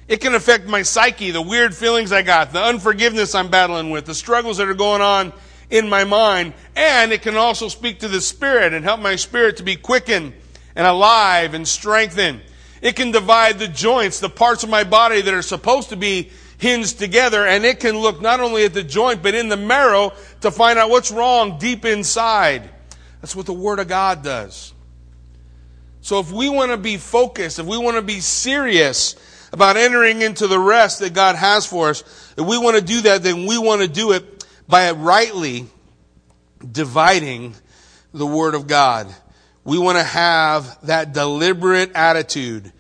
[0.08, 4.06] It can affect my psyche, the weird feelings I got, the unforgiveness I'm battling with,
[4.06, 5.34] the struggles that are going on
[5.70, 9.58] in my mind, and it can also speak to the spirit and help my spirit
[9.58, 10.34] to be quickened
[10.76, 12.42] and alive and strengthened.
[12.82, 16.30] It can divide the joints, the parts of my body that are supposed to be
[16.58, 20.12] hinged together, and it can look not only at the joint, but in the marrow
[20.42, 22.70] to find out what's wrong deep inside.
[23.22, 24.74] That's what the Word of God does.
[26.02, 29.16] So if we want to be focused, if we want to be serious
[29.52, 33.02] about entering into the rest that God has for us, if we want to do
[33.02, 35.68] that, then we want to do it by rightly
[36.72, 37.56] dividing
[38.14, 39.14] the Word of God.
[39.64, 42.72] We want to have that deliberate attitude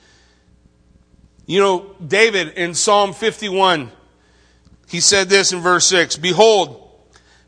[1.47, 3.89] you know, David in Psalm 51,
[4.89, 6.83] he said this in verse 6 Behold,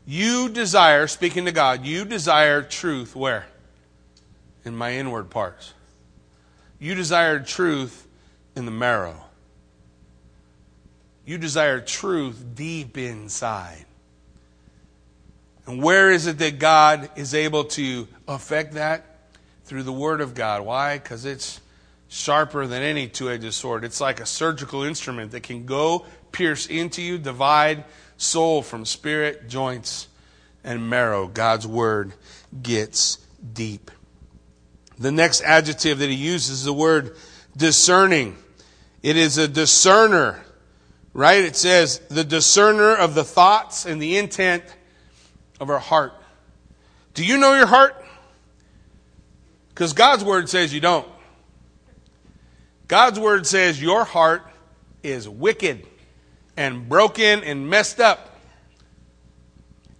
[0.06, 3.46] you desire, speaking to God, you desire truth where?
[4.64, 5.74] In my inward parts.
[6.78, 8.06] You desire truth
[8.56, 9.22] in the marrow.
[11.26, 13.84] You desire truth deep inside.
[15.66, 19.06] And where is it that God is able to affect that?
[19.64, 20.62] Through the Word of God.
[20.62, 20.98] Why?
[20.98, 21.60] Because it's
[22.10, 23.84] sharper than any two edged sword.
[23.84, 27.84] It's like a surgical instrument that can go pierce into you, divide
[28.16, 30.08] soul from spirit, joints,
[30.62, 31.28] and marrow.
[31.28, 32.12] God's word
[32.62, 33.18] gets
[33.54, 33.90] deep.
[34.98, 37.16] The next adjective that he uses is the word
[37.56, 38.36] discerning.
[39.02, 40.42] It is a discerner,
[41.14, 41.44] right?
[41.44, 44.64] It says the discerner of the thoughts and the intent
[45.60, 46.12] of our heart.
[47.14, 48.04] Do you know your heart?
[49.68, 51.06] Because God's word says you don't.
[52.90, 54.42] God's word says your heart
[55.04, 55.86] is wicked
[56.56, 58.36] and broken and messed up.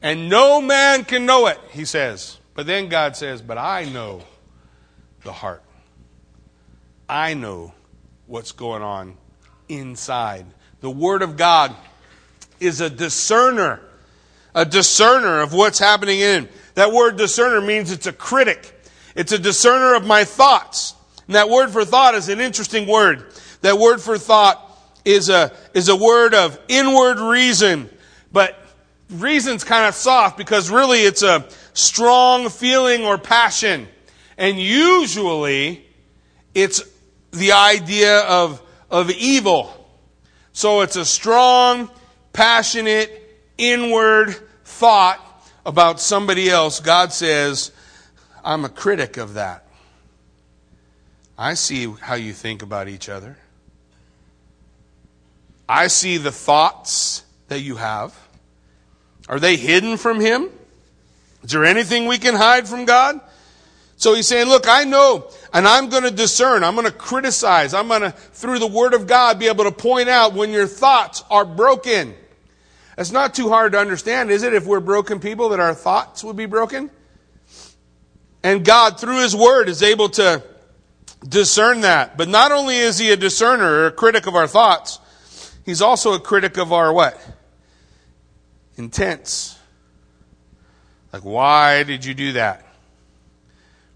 [0.02, 2.38] And no man can know it, he says.
[2.52, 4.22] But then God says, But I know
[5.22, 5.62] the heart.
[7.08, 7.74] I know
[8.26, 9.16] what's going on
[9.68, 10.46] inside.
[10.80, 11.76] The Word of God
[12.58, 13.80] is a discerner,
[14.52, 16.48] a discerner of what's happening in.
[16.74, 18.82] That word discerner means it's a critic.
[19.14, 20.96] It's a discerner of my thoughts.
[21.30, 23.24] And that word for thought is an interesting word.
[23.60, 24.68] That word for thought
[25.04, 27.88] is a, is a word of inward reason,
[28.32, 28.58] but
[29.10, 33.86] reason's kind of soft because really it's a strong feeling or passion.
[34.38, 35.86] And usually
[36.52, 36.82] it's
[37.30, 39.88] the idea of, of evil.
[40.52, 41.90] So it's a strong,
[42.32, 45.20] passionate, inward thought
[45.64, 46.80] about somebody else.
[46.80, 47.70] God says,
[48.42, 49.69] I'm a critic of that.
[51.40, 53.38] I see how you think about each other.
[55.66, 58.14] I see the thoughts that you have.
[59.26, 60.50] Are they hidden from Him?
[61.42, 63.18] Is there anything we can hide from God?
[63.96, 66.62] So he's saying, look, I know, and I'm going to discern.
[66.62, 67.72] I'm going to criticize.
[67.72, 70.66] I'm going to, through the Word of God, be able to point out when your
[70.66, 72.14] thoughts are broken.
[72.98, 76.22] It's not too hard to understand, is it, if we're broken people, that our thoughts
[76.22, 76.90] would be broken?
[78.42, 80.42] And God, through His Word, is able to
[81.26, 82.16] discern that.
[82.16, 84.98] But not only is he a discerner or a critic of our thoughts,
[85.64, 87.20] he's also a critic of our what?
[88.76, 89.58] Intents.
[91.12, 92.64] Like, why did you do that?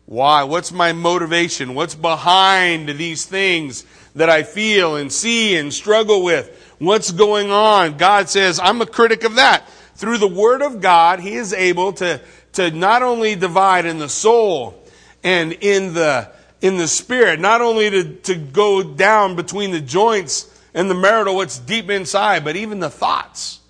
[0.07, 0.43] Why?
[0.43, 1.75] What's my motivation?
[1.75, 3.85] What's behind these things
[4.15, 6.75] that I feel and see and struggle with?
[6.79, 7.97] What's going on?
[7.97, 9.67] God says, I'm a critic of that.
[9.95, 12.21] Through the Word of God, He is able to,
[12.55, 14.83] to not only divide in the soul
[15.23, 16.31] and in the
[16.65, 21.37] in the spirit, not only to, to go down between the joints and the marital,
[21.37, 23.61] what's deep inside, but even the thoughts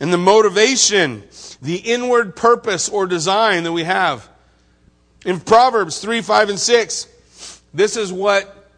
[0.00, 1.22] and the motivation,
[1.62, 4.28] the inward purpose or design that we have.
[5.24, 8.68] In Proverbs 3, 5, and 6, this is what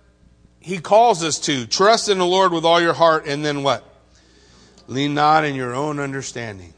[0.60, 1.66] he calls us to.
[1.66, 3.84] Trust in the Lord with all your heart, and then what?
[4.86, 6.74] Lean not in your own understanding.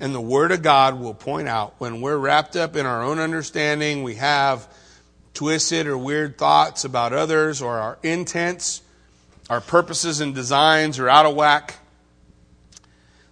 [0.00, 3.20] And the Word of God will point out when we're wrapped up in our own
[3.20, 4.66] understanding, we have
[5.38, 8.82] twisted or weird thoughts about others, or our intents,
[9.48, 11.76] our purposes and designs are out of whack,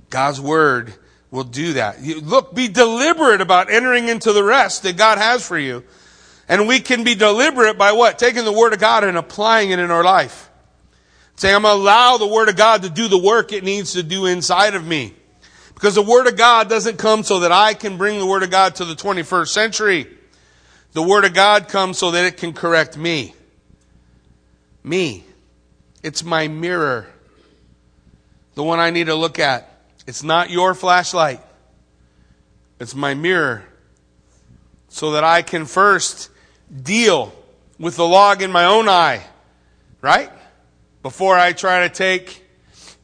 [0.09, 0.95] God's Word
[1.33, 2.01] will do that.
[2.01, 5.83] You, look, be deliberate about entering into the rest that God has for you.
[6.49, 8.21] And we can be deliberate by what?
[8.21, 10.49] Taking the Word of God and applying it in our life.
[11.35, 13.95] Saying, I'm going to allow the Word of God to do the work it needs
[13.95, 15.13] to do inside of me.
[15.75, 18.53] Because the Word of God doesn't come so that I can bring the Word of
[18.53, 20.16] God to the 21st century.
[20.97, 23.35] The Word of God comes so that it can correct me.
[24.83, 25.25] Me.
[26.03, 27.07] It's my mirror.
[28.55, 29.71] The one I need to look at.
[30.07, 31.43] It's not your flashlight.
[32.81, 33.63] It's my mirror.
[34.89, 36.31] So that I can first
[36.75, 37.31] deal
[37.79, 39.23] with the log in my own eye.
[40.01, 40.33] Right?
[41.03, 42.43] Before I try to take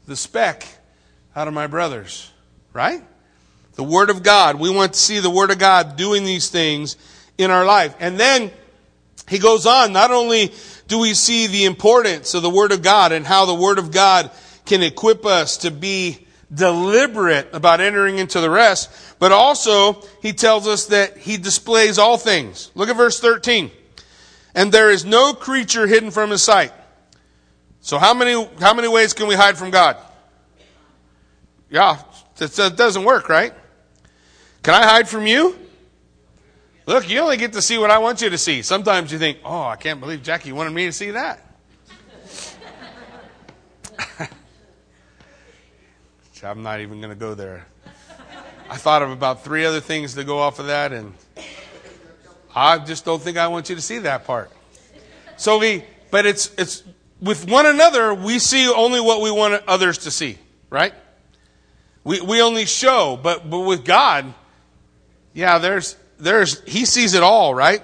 [0.07, 0.65] the speck
[1.35, 2.31] out of my brother's.
[2.73, 3.03] Right?
[3.75, 4.59] The Word of God.
[4.59, 6.97] We want to see the Word of God doing these things
[7.37, 7.95] in our life.
[7.99, 8.51] And then
[9.27, 10.51] he goes on, not only
[10.87, 13.91] do we see the importance of the Word of God and how the Word of
[13.91, 14.31] God
[14.65, 20.67] can equip us to be deliberate about entering into the rest, but also he tells
[20.67, 22.71] us that he displays all things.
[22.75, 23.71] Look at verse 13.
[24.55, 26.71] And there is no creature hidden from his sight.
[27.81, 29.97] So how many, how many ways can we hide from God?
[31.69, 31.97] Yeah,
[32.37, 33.53] that doesn't work, right?
[34.61, 35.57] Can I hide from you?
[36.85, 38.61] Look, you only get to see what I want you to see.
[38.61, 41.39] Sometimes you think, oh, I can't believe Jackie wanted me to see that.
[46.43, 47.65] I'm not even going to go there.
[48.69, 51.13] I thought of about three other things to go off of that, and
[52.53, 54.51] I just don't think I want you to see that part.
[55.37, 56.83] So we, but it's, it's,
[57.21, 60.37] with one another, we see only what we want others to see,
[60.69, 60.93] right?
[62.03, 64.33] We, we only show, but, but with God,
[65.33, 67.81] yeah, there's, there's, he sees it all, right?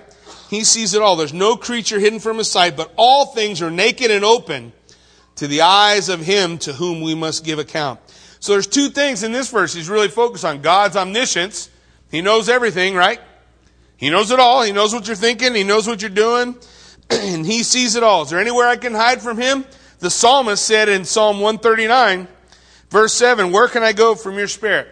[0.49, 1.15] He sees it all.
[1.15, 4.73] There's no creature hidden from his sight, but all things are naked and open
[5.35, 7.99] to the eyes of him to whom we must give account.
[8.39, 10.61] So there's two things in this verse he's really focused on.
[10.61, 11.69] God's omniscience.
[12.09, 13.19] He knows everything, right?
[13.97, 14.63] He knows it all.
[14.63, 15.53] He knows what you're thinking.
[15.53, 16.55] He knows what you're doing.
[17.09, 18.23] and he sees it all.
[18.23, 19.65] Is there anywhere I can hide from him?
[19.99, 22.27] The psalmist said in Psalm 139,
[22.89, 24.87] verse 7, Where can I go from your spirit?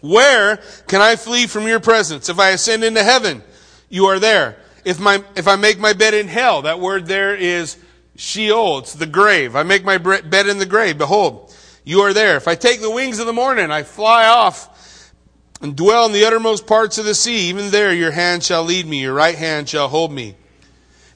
[0.00, 2.28] Where can I flee from your presence?
[2.28, 3.42] If I ascend into heaven,
[3.88, 4.56] you are there.
[4.84, 7.76] If my, if I make my bed in hell, that word there is
[8.16, 8.78] Sheol.
[8.78, 9.54] It's the grave.
[9.56, 10.98] I make my bed in the grave.
[10.98, 12.36] Behold, you are there.
[12.36, 15.12] If I take the wings of the morning, I fly off
[15.60, 17.48] and dwell in the uttermost parts of the sea.
[17.48, 19.02] Even there your hand shall lead me.
[19.02, 20.36] Your right hand shall hold me.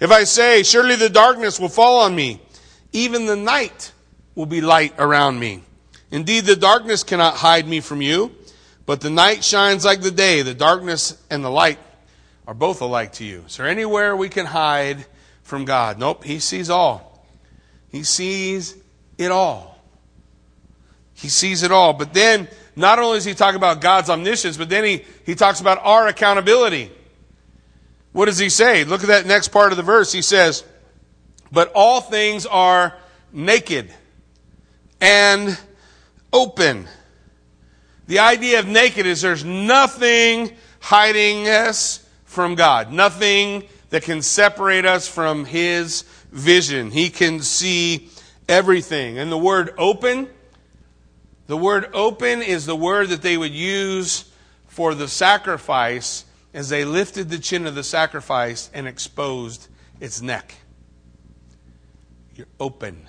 [0.01, 2.41] If I say, surely the darkness will fall on me,
[2.93, 3.93] even the night
[4.35, 5.63] will be light around me.
[6.11, 8.35] Indeed, the darkness cannot hide me from you.
[8.85, 10.43] But the night shines like the day.
[10.43, 11.79] The darkness and the light
[12.47, 13.45] are both alike to you.
[13.47, 15.07] Is there anywhere we can hide
[15.43, 15.99] from God?
[15.99, 16.25] Nope.
[16.25, 17.27] He sees all.
[17.91, 18.77] He sees
[19.19, 19.79] it all.
[21.15, 21.93] He sees it all.
[21.93, 25.61] But then, not only does he talk about God's omniscience, but then he, he talks
[25.61, 26.91] about our accountability.
[28.13, 28.85] What does he say?
[28.85, 30.13] Look at that next part of the verse.
[30.13, 30.65] He says,
[31.51, 32.95] But all things are
[33.33, 33.91] naked
[35.01, 35.59] and
[36.33, 36.89] open.
[38.13, 44.85] The idea of naked is there's nothing hiding us from God, nothing that can separate
[44.85, 46.91] us from His vision.
[46.91, 48.11] He can see
[48.47, 49.17] everything.
[49.17, 50.29] And the word open,
[51.47, 54.31] the word open is the word that they would use
[54.67, 59.69] for the sacrifice as they lifted the chin of the sacrifice and exposed
[60.01, 60.55] its neck.
[62.35, 63.09] You're open.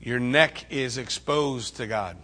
[0.00, 2.16] Your neck is exposed to God.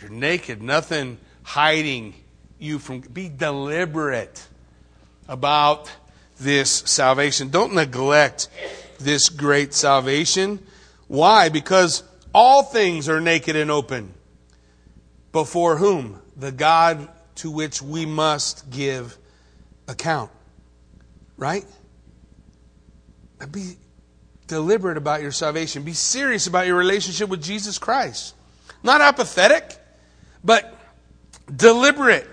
[0.00, 2.14] You're naked, nothing hiding
[2.58, 3.00] you from.
[3.00, 4.46] Be deliberate
[5.26, 5.90] about
[6.38, 7.48] this salvation.
[7.48, 8.48] Don't neglect
[9.00, 10.60] this great salvation.
[11.08, 11.48] Why?
[11.48, 14.14] Because all things are naked and open.
[15.32, 16.20] Before whom?
[16.36, 19.16] The God to which we must give
[19.88, 20.30] account.
[21.36, 21.64] Right?
[23.50, 23.76] Be
[24.46, 25.82] deliberate about your salvation.
[25.82, 28.34] Be serious about your relationship with Jesus Christ.
[28.82, 29.76] Not apathetic
[30.42, 30.74] but
[31.54, 32.28] deliberate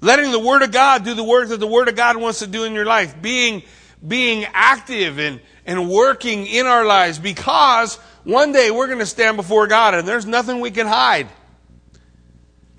[0.00, 2.46] Letting the Word of God do the work that the Word of God wants to
[2.46, 3.20] do in your life.
[3.20, 3.62] Being,
[4.06, 9.36] being active and, and working in our lives because one day we're going to stand
[9.36, 11.28] before God and there's nothing we can hide.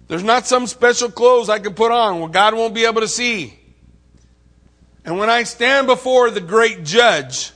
[0.07, 3.07] There's not some special clothes I can put on where God won't be able to
[3.07, 3.53] see.
[5.03, 7.51] And when I stand before the great judge,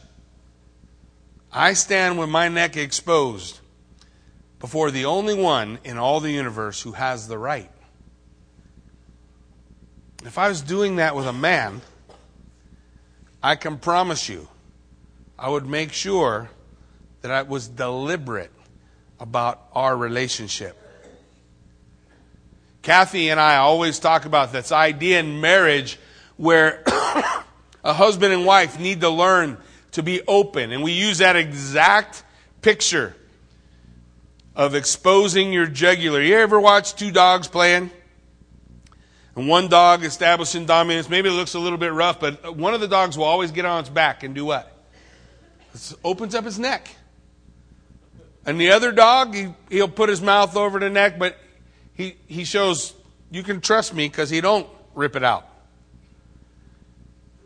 [1.52, 3.60] I stand with my neck exposed
[4.64, 7.70] before the only one in all the universe who has the right.
[10.24, 11.82] If I was doing that with a man,
[13.44, 14.48] I can promise you,
[15.38, 16.50] I would make sure
[17.20, 18.54] that I was deliberate
[19.20, 20.78] about our relationship.
[22.84, 26.00] Kathy and I always talk about this idea in marriage
[26.38, 26.84] where
[27.84, 29.58] a husband and wife need to learn
[29.92, 30.72] to be open.
[30.72, 32.24] And we use that exact
[32.62, 33.14] picture
[34.56, 36.22] of exposing your jugular.
[36.22, 37.90] You ever watch two dogs playing?
[39.36, 41.10] And one dog establishing dominance.
[41.10, 43.66] Maybe it looks a little bit rough, but one of the dogs will always get
[43.66, 44.72] on its back and do what?
[45.74, 46.88] It opens up his neck.
[48.46, 51.38] And the other dog, he, he'll put his mouth over the neck, but
[51.96, 52.94] he, he shows,
[53.32, 55.48] you can trust me because he don't rip it out.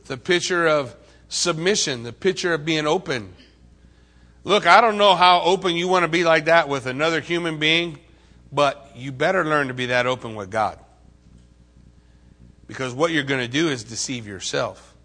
[0.06, 0.96] The picture of
[1.30, 3.34] submission, the picture of being open.
[4.48, 7.60] Look, I don't know how open you want to be like that with another human
[7.60, 8.00] being,
[8.50, 10.80] but you better learn to be that open with God.
[12.66, 14.96] Because what you're going to do is deceive yourself.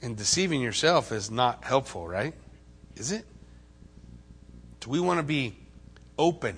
[0.00, 2.32] And deceiving yourself is not helpful, right?
[2.94, 3.24] Is it?
[4.78, 5.56] Do we want to be
[6.16, 6.56] open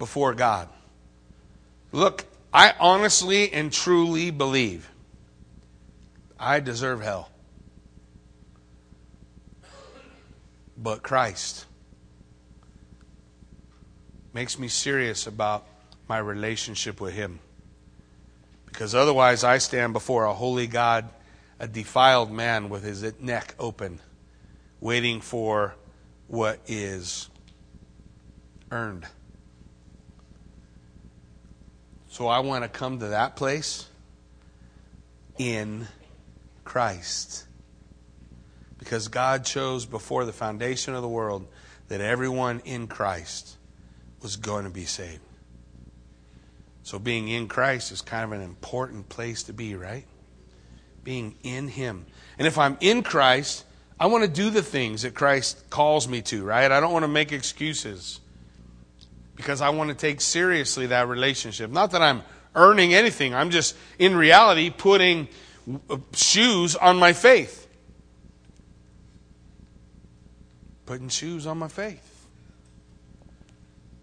[0.00, 0.68] before God?
[1.92, 4.90] Look, I honestly and truly believe
[6.36, 7.28] I deserve hell.
[10.82, 11.66] But Christ
[14.32, 15.64] makes me serious about
[16.08, 17.38] my relationship with Him.
[18.66, 21.08] Because otherwise, I stand before a holy God,
[21.60, 24.00] a defiled man with his neck open,
[24.80, 25.76] waiting for
[26.26, 27.28] what is
[28.70, 29.06] earned.
[32.08, 33.86] So I want to come to that place
[35.38, 35.86] in
[36.64, 37.44] Christ.
[38.82, 41.46] Because God chose before the foundation of the world
[41.86, 43.56] that everyone in Christ
[44.22, 45.20] was going to be saved.
[46.82, 50.04] So being in Christ is kind of an important place to be, right?
[51.04, 52.06] Being in Him.
[52.38, 53.64] And if I'm in Christ,
[54.00, 56.72] I want to do the things that Christ calls me to, right?
[56.72, 58.18] I don't want to make excuses
[59.36, 61.70] because I want to take seriously that relationship.
[61.70, 62.22] Not that I'm
[62.56, 65.28] earning anything, I'm just, in reality, putting
[65.88, 67.61] uh, shoes on my faith.
[70.92, 72.26] Putting shoes on my faith.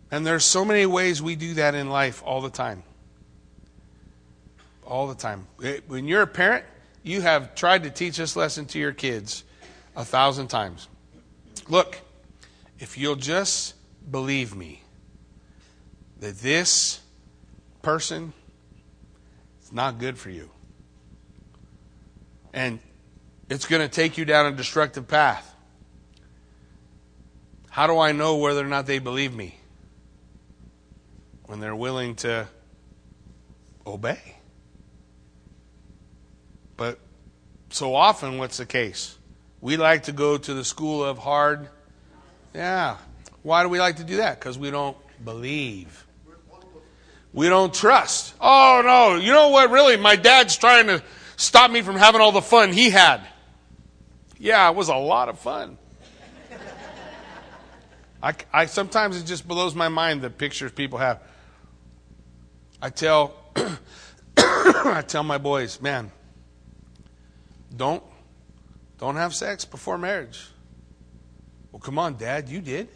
[0.10, 2.82] And there's so many ways we do that in life all the time.
[4.84, 5.46] All the time.
[5.64, 6.66] Eh, when you're a parent,
[7.04, 9.44] you have tried to teach this lesson to your kids
[9.96, 10.88] a thousand times.
[11.68, 12.00] Look,
[12.80, 13.76] if you'll just
[14.10, 14.82] believe me
[16.22, 17.02] that this
[17.84, 18.34] person
[19.62, 20.50] is not good for you,
[22.52, 22.80] and
[23.48, 25.46] it's going to take you down a destructive path.
[27.70, 29.58] How do I know whether or not they believe me?
[31.46, 32.48] When they're willing to
[33.86, 34.36] obey.
[36.78, 37.00] But
[37.70, 39.18] so often, what's the case?
[39.62, 41.68] We like to go to the school of hard.
[42.54, 42.98] Yeah.
[43.44, 44.40] Why do we like to do that?
[44.40, 46.06] Because we don't believe.
[47.34, 48.34] We don't trust.
[48.42, 49.22] Oh, no.
[49.22, 49.70] You know what?
[49.70, 51.04] Really, my dad's trying to
[51.38, 53.22] stop me from having all the fun he had.
[54.40, 55.78] Yeah, it was a lot of fun.
[58.22, 61.22] I, I sometimes it just blows my mind the pictures people have.
[62.82, 63.34] I tell
[64.38, 66.12] I tell my boys, man,
[67.76, 68.04] don't
[68.98, 70.46] don't have sex before marriage.
[71.72, 72.90] Well, come on, Dad, you did.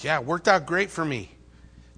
[0.00, 1.30] Yeah, it worked out great for me.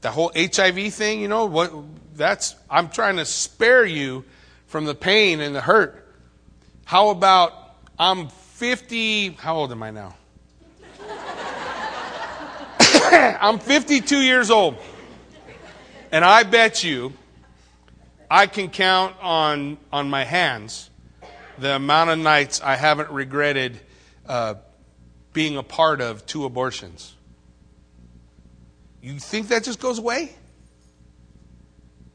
[0.03, 1.72] The whole HIV thing, you know, what
[2.14, 4.24] that's I'm trying to spare you
[4.66, 6.03] from the pain and the hurt.
[6.84, 7.53] How about
[7.99, 10.14] I'm 50, how old am I now?
[13.41, 14.77] I'm 52 years old.
[16.11, 17.13] And I bet you
[18.31, 20.91] I can count on, on my hands
[21.59, 23.81] the amount of nights I haven't regretted
[24.27, 24.55] uh,
[25.33, 27.15] being a part of two abortions.
[29.03, 30.35] You think that just goes away?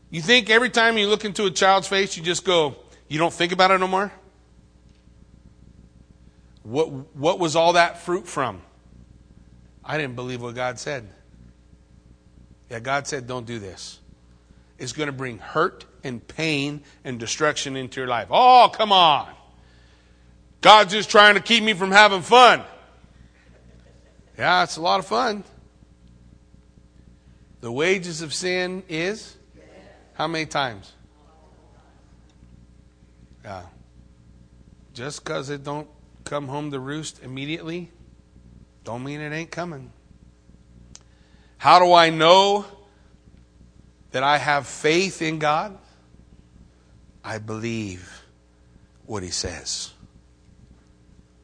[0.09, 2.75] You think every time you look into a child's face, you just go,
[3.07, 4.11] you don't think about it no more?
[6.63, 8.61] What, what was all that fruit from?
[9.83, 11.07] I didn't believe what God said.
[12.69, 13.99] Yeah, God said, don't do this.
[14.77, 18.27] It's going to bring hurt and pain and destruction into your life.
[18.31, 19.27] Oh, come on.
[20.61, 22.61] God's just trying to keep me from having fun.
[24.37, 25.43] Yeah, it's a lot of fun.
[27.59, 29.35] The wages of sin is
[30.13, 30.93] how many times?
[33.43, 33.63] Yeah.
[34.93, 35.87] Just because it don't
[36.23, 37.91] come home to roost immediately,
[38.83, 39.91] don't mean it ain't coming.
[41.57, 42.65] How do I know
[44.11, 45.77] that I have faith in God?
[47.23, 48.23] I believe
[49.05, 49.91] what He says.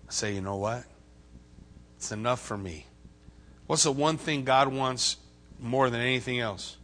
[0.07, 0.83] I say, you know what?
[1.97, 2.88] It's enough for me.
[3.67, 5.17] What's the one thing God wants
[5.59, 6.77] more than anything else?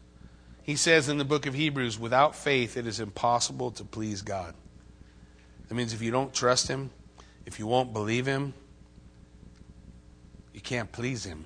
[0.63, 4.53] He says in the book of Hebrews, without faith, it is impossible to please God.
[5.67, 6.91] That means if you don't trust Him,
[7.45, 8.53] if you won't believe Him,
[10.53, 11.45] you can't please Him.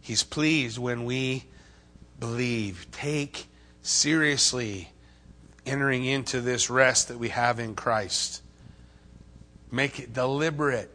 [0.00, 1.44] He's pleased when we
[2.18, 3.46] believe, take
[3.82, 4.90] seriously
[5.66, 8.42] entering into this rest that we have in Christ.
[9.70, 10.90] Make it deliberate.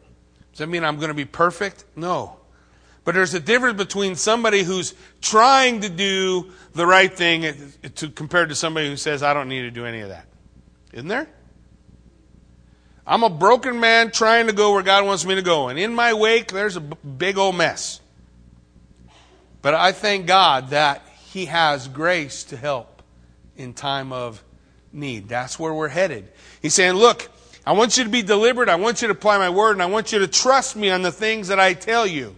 [0.52, 1.86] Does that mean I'm going to be perfect?
[1.96, 2.38] No.
[3.04, 7.56] But there's a difference between somebody who's trying to do the right thing
[7.96, 10.26] to, compared to somebody who says, I don't need to do any of that.
[10.92, 11.30] Isn't there?
[13.08, 15.70] I'm a broken man trying to go where God wants me to go.
[15.70, 18.02] And in my wake, there's a big old mess.
[19.62, 23.02] But I thank God that He has grace to help
[23.56, 24.44] in time of
[24.92, 25.30] need.
[25.30, 26.28] That's where we're headed.
[26.62, 27.30] He's saying, Look,
[27.66, 28.68] I want you to be deliberate.
[28.68, 31.02] I want you to apply my word, and I want you to trust me on
[31.02, 32.36] the things that I tell you.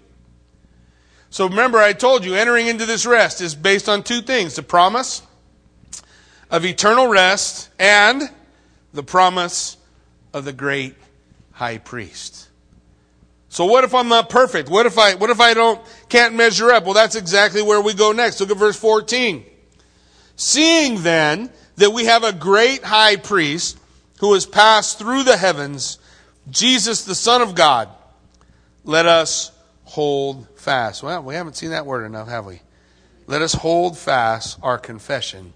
[1.31, 4.63] So remember, I told you, entering into this rest is based on two things the
[4.63, 5.23] promise
[6.51, 8.23] of eternal rest and
[8.93, 9.77] the promise
[10.33, 10.95] of the great
[11.51, 12.49] high priest.
[13.49, 14.69] So what if I'm not perfect?
[14.69, 16.85] What if I what if I don't can't measure up?
[16.85, 18.39] Well, that's exactly where we go next.
[18.39, 19.43] Look at verse 14.
[20.35, 23.77] Seeing then that we have a great high priest
[24.19, 25.97] who has passed through the heavens,
[26.49, 27.89] Jesus the Son of God,
[28.83, 29.51] let us
[29.85, 31.01] hold fast.
[31.01, 32.61] Well, we haven't seen that word enough, have we?
[33.27, 35.53] Let us hold fast our confession.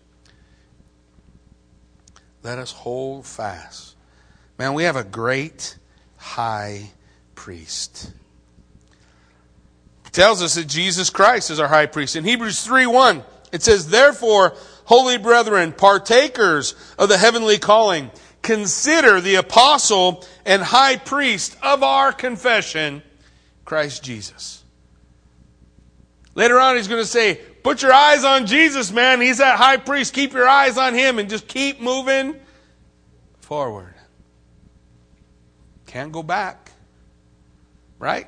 [2.41, 3.92] Let us hold fast.
[4.63, 5.75] Man, we have a great
[6.15, 6.91] high
[7.35, 8.13] priest.
[10.05, 12.15] It tells us that Jesus Christ is our high priest.
[12.15, 14.55] In Hebrews 3 1, it says, Therefore,
[14.85, 18.09] holy brethren, partakers of the heavenly calling,
[18.41, 23.03] consider the apostle and high priest of our confession,
[23.65, 24.63] Christ Jesus.
[26.35, 29.19] Later on, he's going to say, Put your eyes on Jesus, man.
[29.19, 30.13] He's that high priest.
[30.13, 32.37] Keep your eyes on him and just keep moving
[33.41, 33.92] forward.
[35.93, 36.71] Can't go back.
[37.99, 38.27] Right?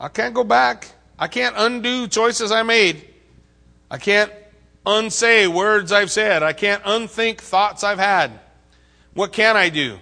[0.00, 0.88] I can't go back.
[1.18, 3.06] I can't undo choices I made.
[3.90, 4.32] I can't
[4.86, 6.42] unsay words I've said.
[6.42, 8.40] I can't unthink thoughts I've had.
[9.12, 9.98] What can I do?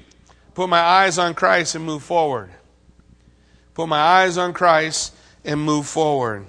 [0.54, 2.50] Put my eyes on Christ and move forward.
[3.74, 6.46] Put my eyes on Christ and move forward.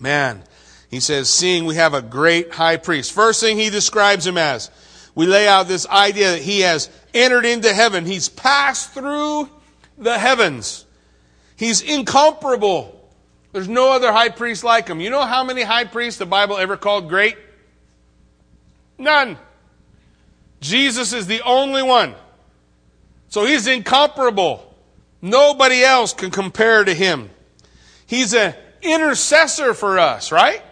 [0.00, 0.42] Man,
[0.90, 3.12] he says, seeing we have a great high priest.
[3.12, 4.72] First thing he describes him as,
[5.14, 8.06] we lay out this idea that he has entered into heaven.
[8.06, 9.48] He's passed through
[9.98, 10.84] the heavens.
[11.56, 13.10] He's incomparable.
[13.52, 15.00] There's no other high priest like him.
[15.00, 17.36] You know how many high priests the Bible ever called great?
[18.98, 19.36] None.
[20.60, 22.14] Jesus is the only one.
[23.28, 24.74] So he's incomparable.
[25.20, 27.30] Nobody else can compare to him.
[28.06, 30.62] He's an intercessor for us, right?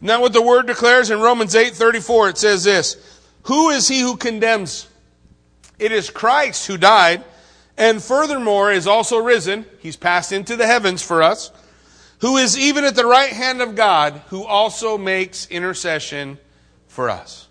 [0.00, 2.96] Now what the word declares in Romans 8:34 it says this,
[3.44, 4.88] who is he who condemns?
[5.82, 7.24] It is Christ who died
[7.76, 9.66] and furthermore is also risen.
[9.80, 11.50] He's passed into the heavens for us,
[12.20, 16.38] who is even at the right hand of God, who also makes intercession
[16.86, 17.48] for us.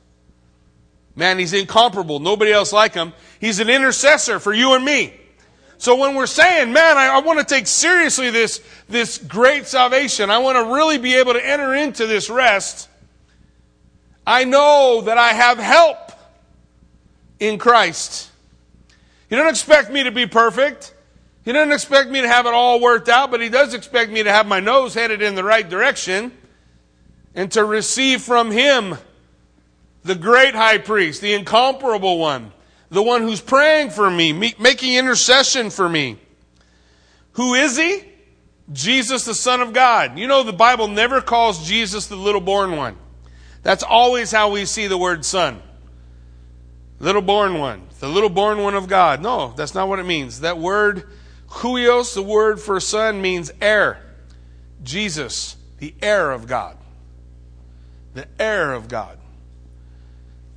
[1.15, 2.19] Man, he's incomparable.
[2.19, 3.13] Nobody else like him.
[3.39, 5.13] He's an intercessor for you and me.
[5.77, 10.29] So when we're saying, man, I, I want to take seriously this, this great salvation,
[10.29, 12.87] I want to really be able to enter into this rest,
[14.25, 16.10] I know that I have help
[17.41, 18.29] in Christ.
[19.29, 20.93] He doesn't expect me to be perfect.
[21.43, 24.23] He doesn't expect me to have it all worked out, but he does expect me
[24.23, 26.31] to have my nose headed in the right direction
[27.33, 28.95] and to receive from him
[30.03, 32.53] the great high priest, the incomparable one,
[32.89, 36.19] the one who's praying for me, making intercession for me.
[37.33, 38.03] Who is he?
[38.71, 40.19] Jesus, the Son of God.
[40.19, 42.97] You know, the Bible never calls Jesus the little born one.
[43.63, 45.61] That's always how we see the word son.
[47.01, 47.81] Little born one.
[47.99, 49.23] The little born one of God.
[49.23, 50.41] No, that's not what it means.
[50.41, 51.09] That word,
[51.49, 53.99] huios, the word for son, means heir.
[54.83, 56.77] Jesus, the heir of God.
[58.13, 59.17] the heir of God.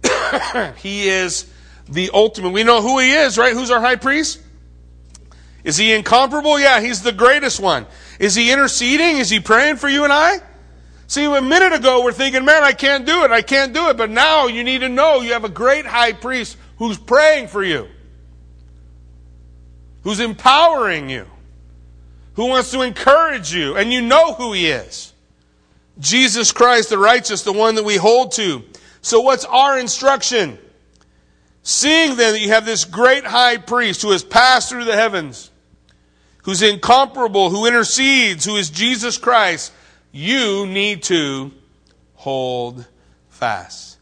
[0.76, 1.50] he is
[1.88, 2.50] the ultimate.
[2.50, 3.54] We know who he is, right?
[3.54, 4.40] Who's our high priest?
[5.62, 6.58] Is he incomparable?
[6.60, 7.86] Yeah, he's the greatest one.
[8.18, 9.16] Is he interceding?
[9.16, 10.40] Is he praying for you and I?
[11.06, 13.30] See, a minute ago we're thinking, man, I can't do it.
[13.30, 13.96] I can't do it.
[13.96, 17.62] But now you need to know you have a great high priest who's praying for
[17.62, 17.88] you,
[20.02, 21.26] who's empowering you,
[22.34, 25.12] who wants to encourage you, and you know who he is.
[25.98, 28.64] Jesus Christ, the righteous, the one that we hold to.
[29.00, 30.58] So what's our instruction?
[31.62, 35.50] Seeing then that you have this great high priest who has passed through the heavens,
[36.42, 39.72] who's incomparable, who intercedes, who is Jesus Christ,
[40.14, 41.50] you need to
[42.14, 42.86] hold
[43.30, 43.98] fast.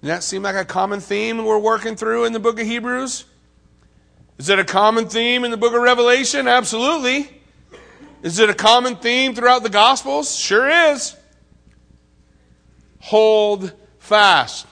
[0.00, 3.26] Doesn't that seem like a common theme we're working through in the book of Hebrews?
[4.38, 6.48] Is it a common theme in the book of Revelation?
[6.48, 7.28] Absolutely.
[8.22, 10.34] Is it a common theme throughout the Gospels?
[10.34, 11.14] Sure is.
[13.00, 14.66] Hold fast.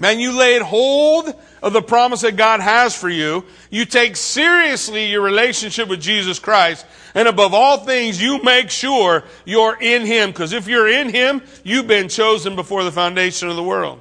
[0.00, 1.32] Man, you laid hold
[1.62, 3.44] of the promise that God has for you.
[3.68, 6.86] You take seriously your relationship with Jesus Christ.
[7.14, 10.30] And above all things, you make sure you're in Him.
[10.30, 14.00] Because if you're in Him, you've been chosen before the foundation of the world.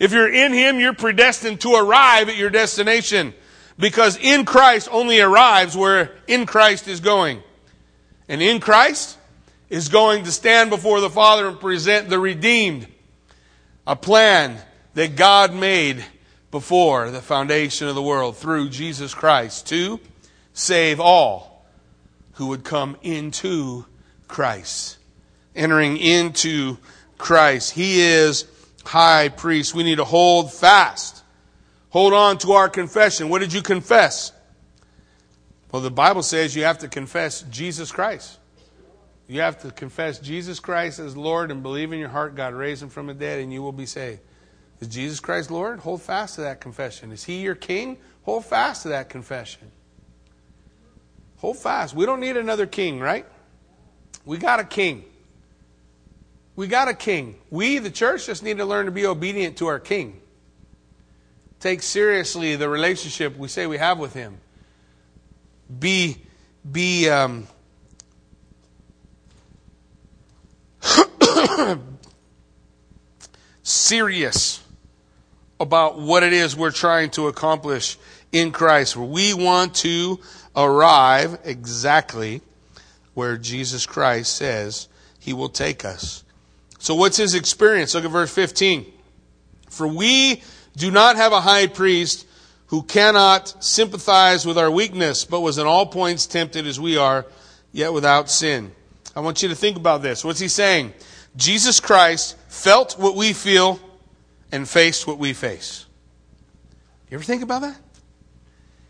[0.00, 3.32] If you're in Him, you're predestined to arrive at your destination.
[3.78, 7.44] Because in Christ only arrives where in Christ is going.
[8.28, 9.16] And in Christ
[9.70, 12.88] is going to stand before the Father and present the redeemed.
[13.86, 14.58] A plan
[14.94, 16.04] that God made
[16.50, 20.00] before the foundation of the world through Jesus Christ to
[20.52, 21.66] save all
[22.34, 23.84] who would come into
[24.26, 24.98] Christ.
[25.54, 26.78] Entering into
[27.16, 27.72] Christ.
[27.72, 28.46] He is
[28.84, 29.74] high priest.
[29.74, 31.22] We need to hold fast.
[31.90, 33.28] Hold on to our confession.
[33.28, 34.32] What did you confess?
[35.72, 38.38] Well, the Bible says you have to confess Jesus Christ.
[39.26, 42.82] You have to confess Jesus Christ as Lord and believe in your heart God raised
[42.82, 44.20] him from the dead and you will be saved.
[44.80, 45.80] Is Jesus Christ Lord?
[45.80, 47.10] Hold fast to that confession.
[47.12, 47.98] Is He your King?
[48.22, 49.70] Hold fast to that confession.
[51.38, 51.94] Hold fast.
[51.94, 53.24] We don't need another king, right?
[54.24, 55.04] We got a king.
[56.56, 57.36] We got a king.
[57.50, 60.20] We, the church, just need to learn to be obedient to our king.
[61.60, 64.38] Take seriously the relationship we say we have with him.
[65.78, 66.18] Be,
[66.70, 67.46] be, um,
[73.62, 74.62] serious
[75.60, 77.98] about what it is we're trying to accomplish
[78.32, 78.96] in Christ.
[78.96, 80.20] We want to
[80.54, 82.42] arrive exactly
[83.14, 84.88] where Jesus Christ says
[85.18, 86.24] he will take us.
[86.78, 87.94] So what's his experience?
[87.94, 88.86] Look at verse 15.
[89.68, 90.42] For we
[90.76, 92.26] do not have a high priest
[92.68, 97.26] who cannot sympathize with our weakness, but was in all points tempted as we are,
[97.72, 98.70] yet without sin.
[99.16, 100.24] I want you to think about this.
[100.24, 100.92] What's he saying?
[101.36, 103.80] Jesus Christ felt what we feel
[104.50, 105.86] and faced what we face.
[107.10, 107.78] You ever think about that?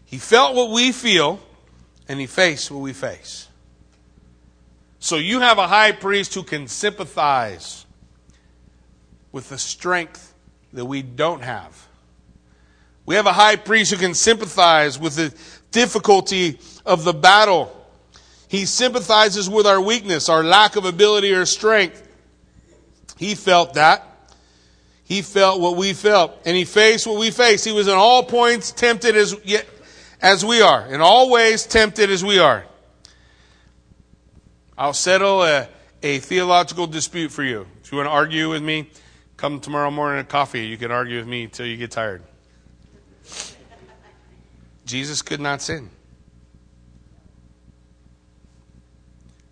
[0.04, 1.40] He felt what we feel
[2.08, 3.48] and he faced what we face.
[4.98, 7.86] So you have a high priest who can sympathize
[9.30, 10.34] with the strength
[10.72, 11.86] that we don't have.
[13.06, 15.32] We have a high priest who can sympathize with the
[15.70, 17.74] difficulty of the battle.
[18.48, 22.06] He sympathizes with our weakness, our lack of ability or strength.
[23.16, 24.04] He felt that.
[25.08, 27.64] He felt what we felt, and he faced what we faced.
[27.64, 29.34] He was in all points tempted as,
[30.20, 32.66] as we are, in all ways tempted as we are.
[34.76, 35.66] I'll settle a,
[36.02, 37.66] a theological dispute for you.
[37.82, 38.90] If you want to argue with me,
[39.38, 40.66] come tomorrow morning at coffee.
[40.66, 42.22] You can argue with me until you get tired.
[44.84, 45.88] Jesus could not sin.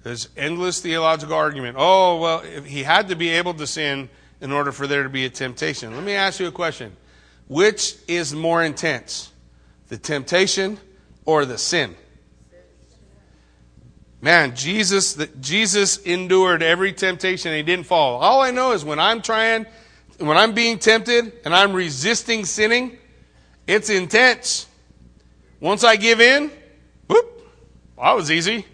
[0.03, 1.77] There's endless theological argument.
[1.79, 5.09] Oh, well, if he had to be able to sin in order for there to
[5.09, 5.95] be a temptation.
[5.95, 6.97] Let me ask you a question.
[7.49, 9.33] Which is more intense,
[9.89, 10.79] the temptation
[11.25, 11.97] or the sin?
[14.21, 18.19] Man, Jesus, the, Jesus endured every temptation and he didn't fall.
[18.21, 19.67] All I know is when I'm trying,
[20.19, 22.99] when I'm being tempted and I'm resisting sinning,
[23.67, 24.67] it's intense.
[25.61, 26.51] Once I give in,
[27.07, 27.47] whoop,
[27.97, 28.67] well, that was easy.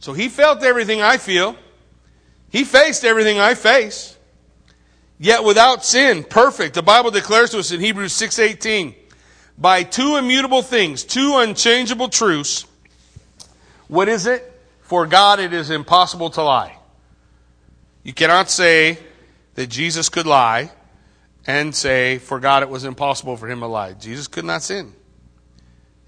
[0.00, 1.56] So he felt everything I feel.
[2.50, 4.16] He faced everything I face.
[5.18, 6.74] Yet without sin, perfect.
[6.74, 8.94] The Bible declares to us in Hebrews 6:18,
[9.56, 12.64] by two immutable things, two unchangeable truths.
[13.88, 14.44] What is it?
[14.82, 16.76] For God it is impossible to lie.
[18.04, 18.98] You cannot say
[19.54, 20.70] that Jesus could lie
[21.46, 23.94] and say for God it was impossible for him to lie.
[23.94, 24.94] Jesus could not sin.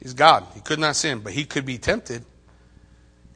[0.01, 0.47] He's God.
[0.55, 2.25] He could not sin, but he could be tempted.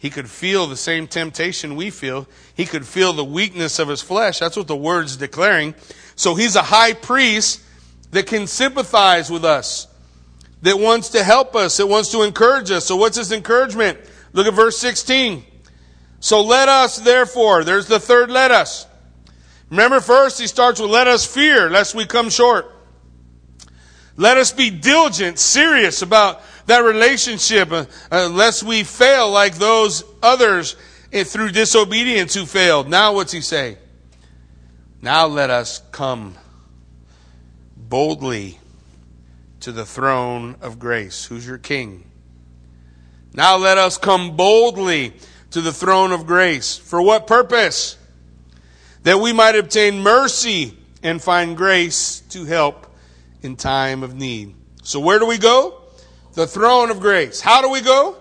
[0.04, 2.28] He could feel the same temptation we feel.
[2.54, 4.38] He could feel the weakness of his flesh.
[4.38, 5.74] That's what the word's declaring.
[6.14, 7.62] So he's a high priest
[8.10, 9.86] that can sympathize with us,
[10.60, 12.84] that wants to help us, that wants to encourage us.
[12.84, 13.98] So what's his encouragement?
[14.34, 15.42] Look at verse 16.
[16.20, 18.86] So let us, therefore, there's the third let us.
[19.70, 22.70] Remember, first he starts with let us fear, lest we come short.
[24.18, 30.76] Let us be diligent, serious about that relationship, uh, uh, we fail like those others
[31.12, 32.88] uh, through disobedience who failed.
[32.88, 33.78] Now, what's he say?
[35.02, 36.34] Now let us come
[37.76, 38.58] boldly
[39.60, 41.26] to the throne of grace.
[41.26, 42.10] Who's your king?
[43.34, 45.12] Now let us come boldly
[45.50, 46.78] to the throne of grace.
[46.78, 47.98] For what purpose?
[49.02, 52.86] That we might obtain mercy and find grace to help
[53.42, 54.54] in time of need.
[54.82, 55.83] So where do we go?
[56.34, 57.40] The throne of grace.
[57.40, 58.16] How do we go?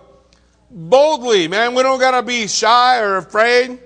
[0.70, 1.74] Boldly, man.
[1.76, 3.80] We don't gotta be shy or afraid.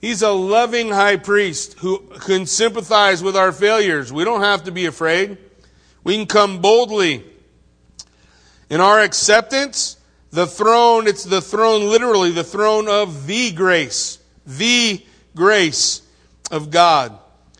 [0.00, 4.12] He's a loving high priest who can sympathize with our failures.
[4.12, 5.38] We don't have to be afraid.
[6.04, 7.24] We can come boldly.
[8.70, 9.96] In our acceptance,
[10.30, 14.18] the throne, it's the throne, literally, the throne of the grace.
[14.46, 15.04] The
[15.34, 16.02] grace
[16.50, 17.18] of God.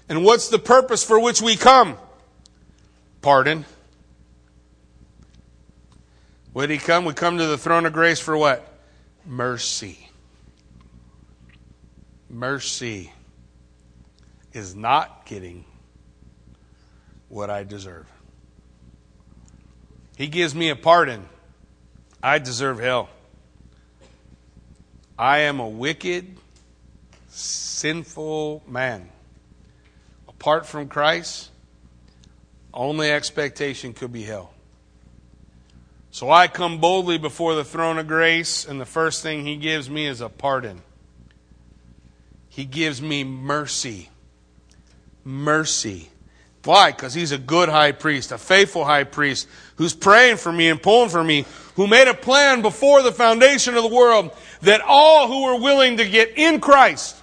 [0.08, 1.96] And what's the purpose for which we come?
[3.20, 3.64] Pardon.
[6.66, 7.04] Did he come?
[7.04, 8.66] We come to the throne of grace for what?
[9.24, 10.08] Mercy.
[12.28, 13.12] Mercy
[14.52, 15.64] is not getting
[17.28, 18.06] what I deserve.
[20.16, 21.28] He gives me a pardon.
[22.22, 23.08] I deserve hell.
[25.18, 26.36] I am a wicked,
[27.28, 29.08] sinful man.
[30.28, 31.50] Apart from Christ,
[32.74, 34.52] only expectation could be hell.
[36.10, 39.90] So I come boldly before the throne of grace, and the first thing He gives
[39.90, 40.82] me is a pardon.
[42.48, 44.08] He gives me mercy.
[45.22, 46.08] Mercy.
[46.64, 46.90] Why?
[46.90, 49.46] Because He's a good high priest, a faithful high priest,
[49.76, 51.44] who's praying for me and pulling for me,
[51.76, 54.32] who made a plan before the foundation of the world
[54.62, 57.16] that all who were willing to get in Christ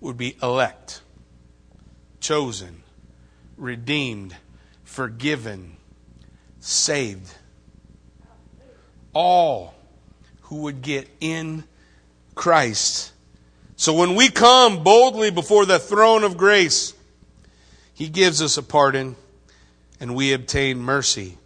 [0.00, 1.00] would be elect,
[2.20, 2.82] chosen,
[3.56, 4.36] redeemed,
[4.84, 5.76] forgiven,
[6.62, 7.34] saved.
[9.12, 9.74] All
[10.42, 11.64] who would get in
[12.34, 13.12] Christ.
[13.76, 16.94] So when we come boldly before the throne of grace,
[17.92, 19.16] He gives us a pardon
[20.00, 21.36] and we obtain mercy.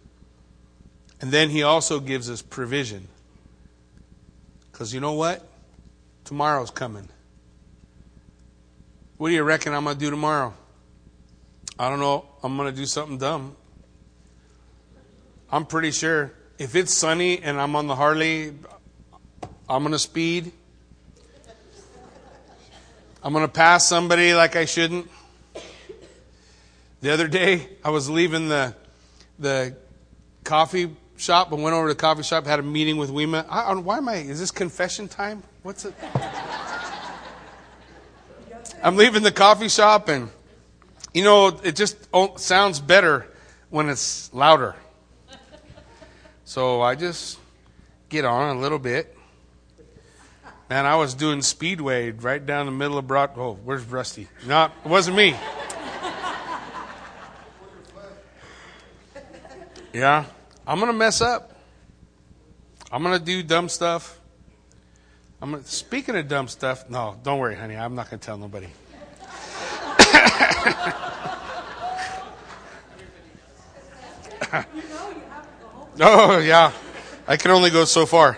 [1.19, 3.07] And then He also gives us provision.
[4.71, 5.45] Because you know what?
[6.23, 7.09] Tomorrow's coming.
[9.17, 10.53] What do you reckon I'm going to do tomorrow?
[11.79, 12.25] I don't know.
[12.43, 13.55] I'm going to do something dumb.
[15.51, 18.53] I'm pretty sure if it's sunny and I'm on the Harley,
[19.69, 20.51] I'm going to speed.
[23.23, 25.09] I'm going to pass somebody like I shouldn't.
[27.01, 28.75] The other day, I was leaving the
[29.39, 29.75] the
[30.43, 33.45] coffee shop and went over to the coffee shop, had a meeting with Wema.
[33.49, 34.15] I, why am I?
[34.15, 35.43] Is this confession time?
[35.61, 35.93] What's it?
[38.83, 40.29] I'm leaving the coffee shop and
[41.13, 43.27] you know, it just sounds better
[43.69, 44.75] when it's louder.
[46.47, 47.37] So I just
[48.07, 49.13] get on a little bit.
[50.69, 53.31] Man, I was doing Speedway right down the middle of Broad.
[53.35, 54.29] Oh, where's Rusty?
[54.47, 55.35] No, it wasn't me.
[59.91, 60.23] Yeah,
[60.65, 61.51] I'm gonna mess up.
[62.93, 64.17] I'm gonna do dumb stuff.
[65.41, 66.89] I'm gonna, speaking of dumb stuff.
[66.89, 67.75] No, don't worry, honey.
[67.75, 68.69] I'm not gonna tell nobody.
[76.01, 76.71] oh yeah,
[77.27, 78.37] I can only go so far.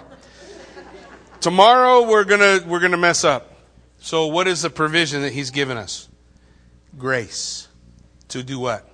[1.42, 3.54] Tomorrow we're gonna we're gonna mess up.
[4.00, 6.08] So what is the provision that He's given us?
[6.98, 7.68] Grace
[8.30, 8.90] to do what?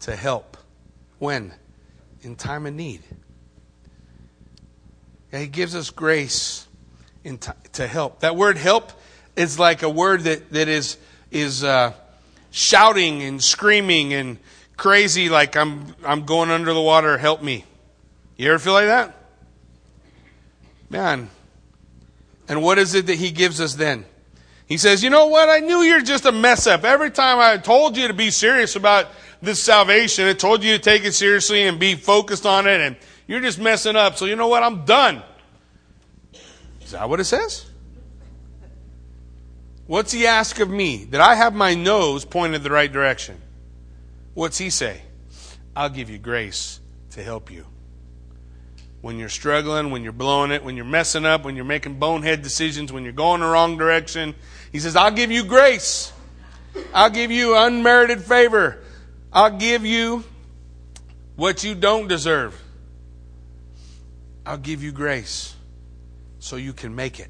[0.00, 0.56] To help.
[1.18, 1.52] When?
[2.22, 3.02] In time of need.
[5.32, 6.68] Yeah, he gives us grace
[7.24, 7.36] t-
[7.72, 8.20] to help.
[8.20, 8.92] That word "help"
[9.36, 10.96] is like a word that that is
[11.30, 11.64] is.
[11.64, 11.92] Uh,
[12.54, 14.38] shouting and screaming and
[14.76, 17.64] crazy like I'm I'm going under the water, help me.
[18.36, 19.14] You ever feel like that?
[20.90, 21.30] Man.
[22.48, 24.04] And what is it that he gives us then?
[24.66, 25.48] He says, "You know what?
[25.48, 26.84] I knew you're just a mess up.
[26.84, 29.08] Every time I told you to be serious about
[29.42, 32.96] this salvation, I told you to take it seriously and be focused on it and
[33.26, 34.16] you're just messing up.
[34.16, 34.62] So you know what?
[34.62, 35.22] I'm done."
[36.82, 37.66] Is that what it says?
[39.86, 41.04] What's he ask of me?
[41.04, 43.40] That I have my nose pointed the right direction.
[44.32, 45.02] What's he say?
[45.76, 46.80] I'll give you grace
[47.10, 47.66] to help you.
[49.04, 52.40] When you're struggling, when you're blowing it, when you're messing up, when you're making bonehead
[52.40, 54.34] decisions, when you're going the wrong direction.
[54.72, 56.10] He says, I'll give you grace.
[56.94, 58.82] I'll give you unmerited favor.
[59.30, 60.24] I'll give you
[61.36, 62.58] what you don't deserve.
[64.46, 65.54] I'll give you grace
[66.38, 67.28] so you can make it.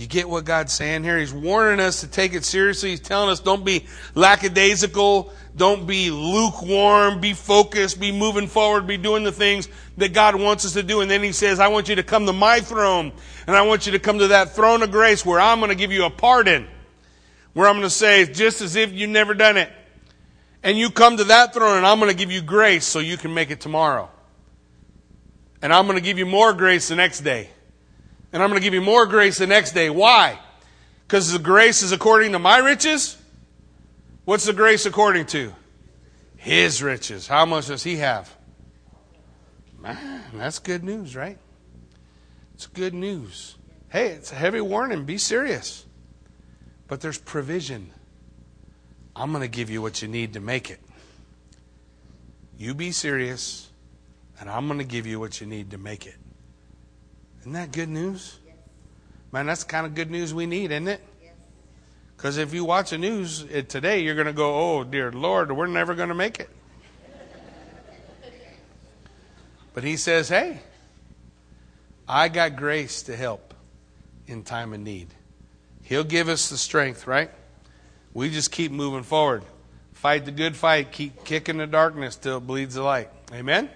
[0.00, 1.18] You get what God's saying here?
[1.18, 2.88] He's warning us to take it seriously.
[2.88, 3.84] He's telling us don't be
[4.14, 10.36] lackadaisical, don't be lukewarm, be focused, be moving forward, be doing the things that God
[10.36, 11.02] wants us to do.
[11.02, 13.12] And then He says, I want you to come to my throne,
[13.46, 15.74] and I want you to come to that throne of grace where I'm going to
[15.74, 16.66] give you a pardon,
[17.52, 19.70] where I'm going to say, just as if you've never done it.
[20.62, 23.18] And you come to that throne, and I'm going to give you grace so you
[23.18, 24.08] can make it tomorrow.
[25.60, 27.50] And I'm going to give you more grace the next day.
[28.32, 29.90] And I'm going to give you more grace the next day.
[29.90, 30.38] Why?
[31.06, 33.16] Because the grace is according to my riches?
[34.24, 35.52] What's the grace according to?
[36.36, 37.26] His riches.
[37.26, 38.34] How much does he have?
[39.80, 41.38] Man, that's good news, right?
[42.54, 43.56] It's good news.
[43.88, 45.04] Hey, it's a heavy warning.
[45.04, 45.86] Be serious.
[46.86, 47.92] But there's provision.
[49.16, 50.80] I'm going to give you what you need to make it.
[52.56, 53.70] You be serious,
[54.38, 56.16] and I'm going to give you what you need to make it.
[57.40, 58.38] Isn't that good news?
[59.32, 61.00] Man, that's the kind of good news we need, isn't it?
[62.16, 65.50] Because if you watch the news eh, today, you're going to go, oh, dear Lord,
[65.52, 66.50] we're never going to make it.
[69.72, 70.60] But he says, hey,
[72.06, 73.54] I got grace to help
[74.26, 75.08] in time of need.
[75.82, 77.30] He'll give us the strength, right?
[78.12, 79.44] We just keep moving forward.
[79.92, 80.92] Fight the good fight.
[80.92, 83.08] Keep kicking the darkness till it bleeds the light.
[83.32, 83.64] Amen?
[83.64, 83.70] Amen.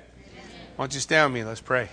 [0.76, 1.48] Why don't you stand with me?
[1.48, 1.88] Let's pray.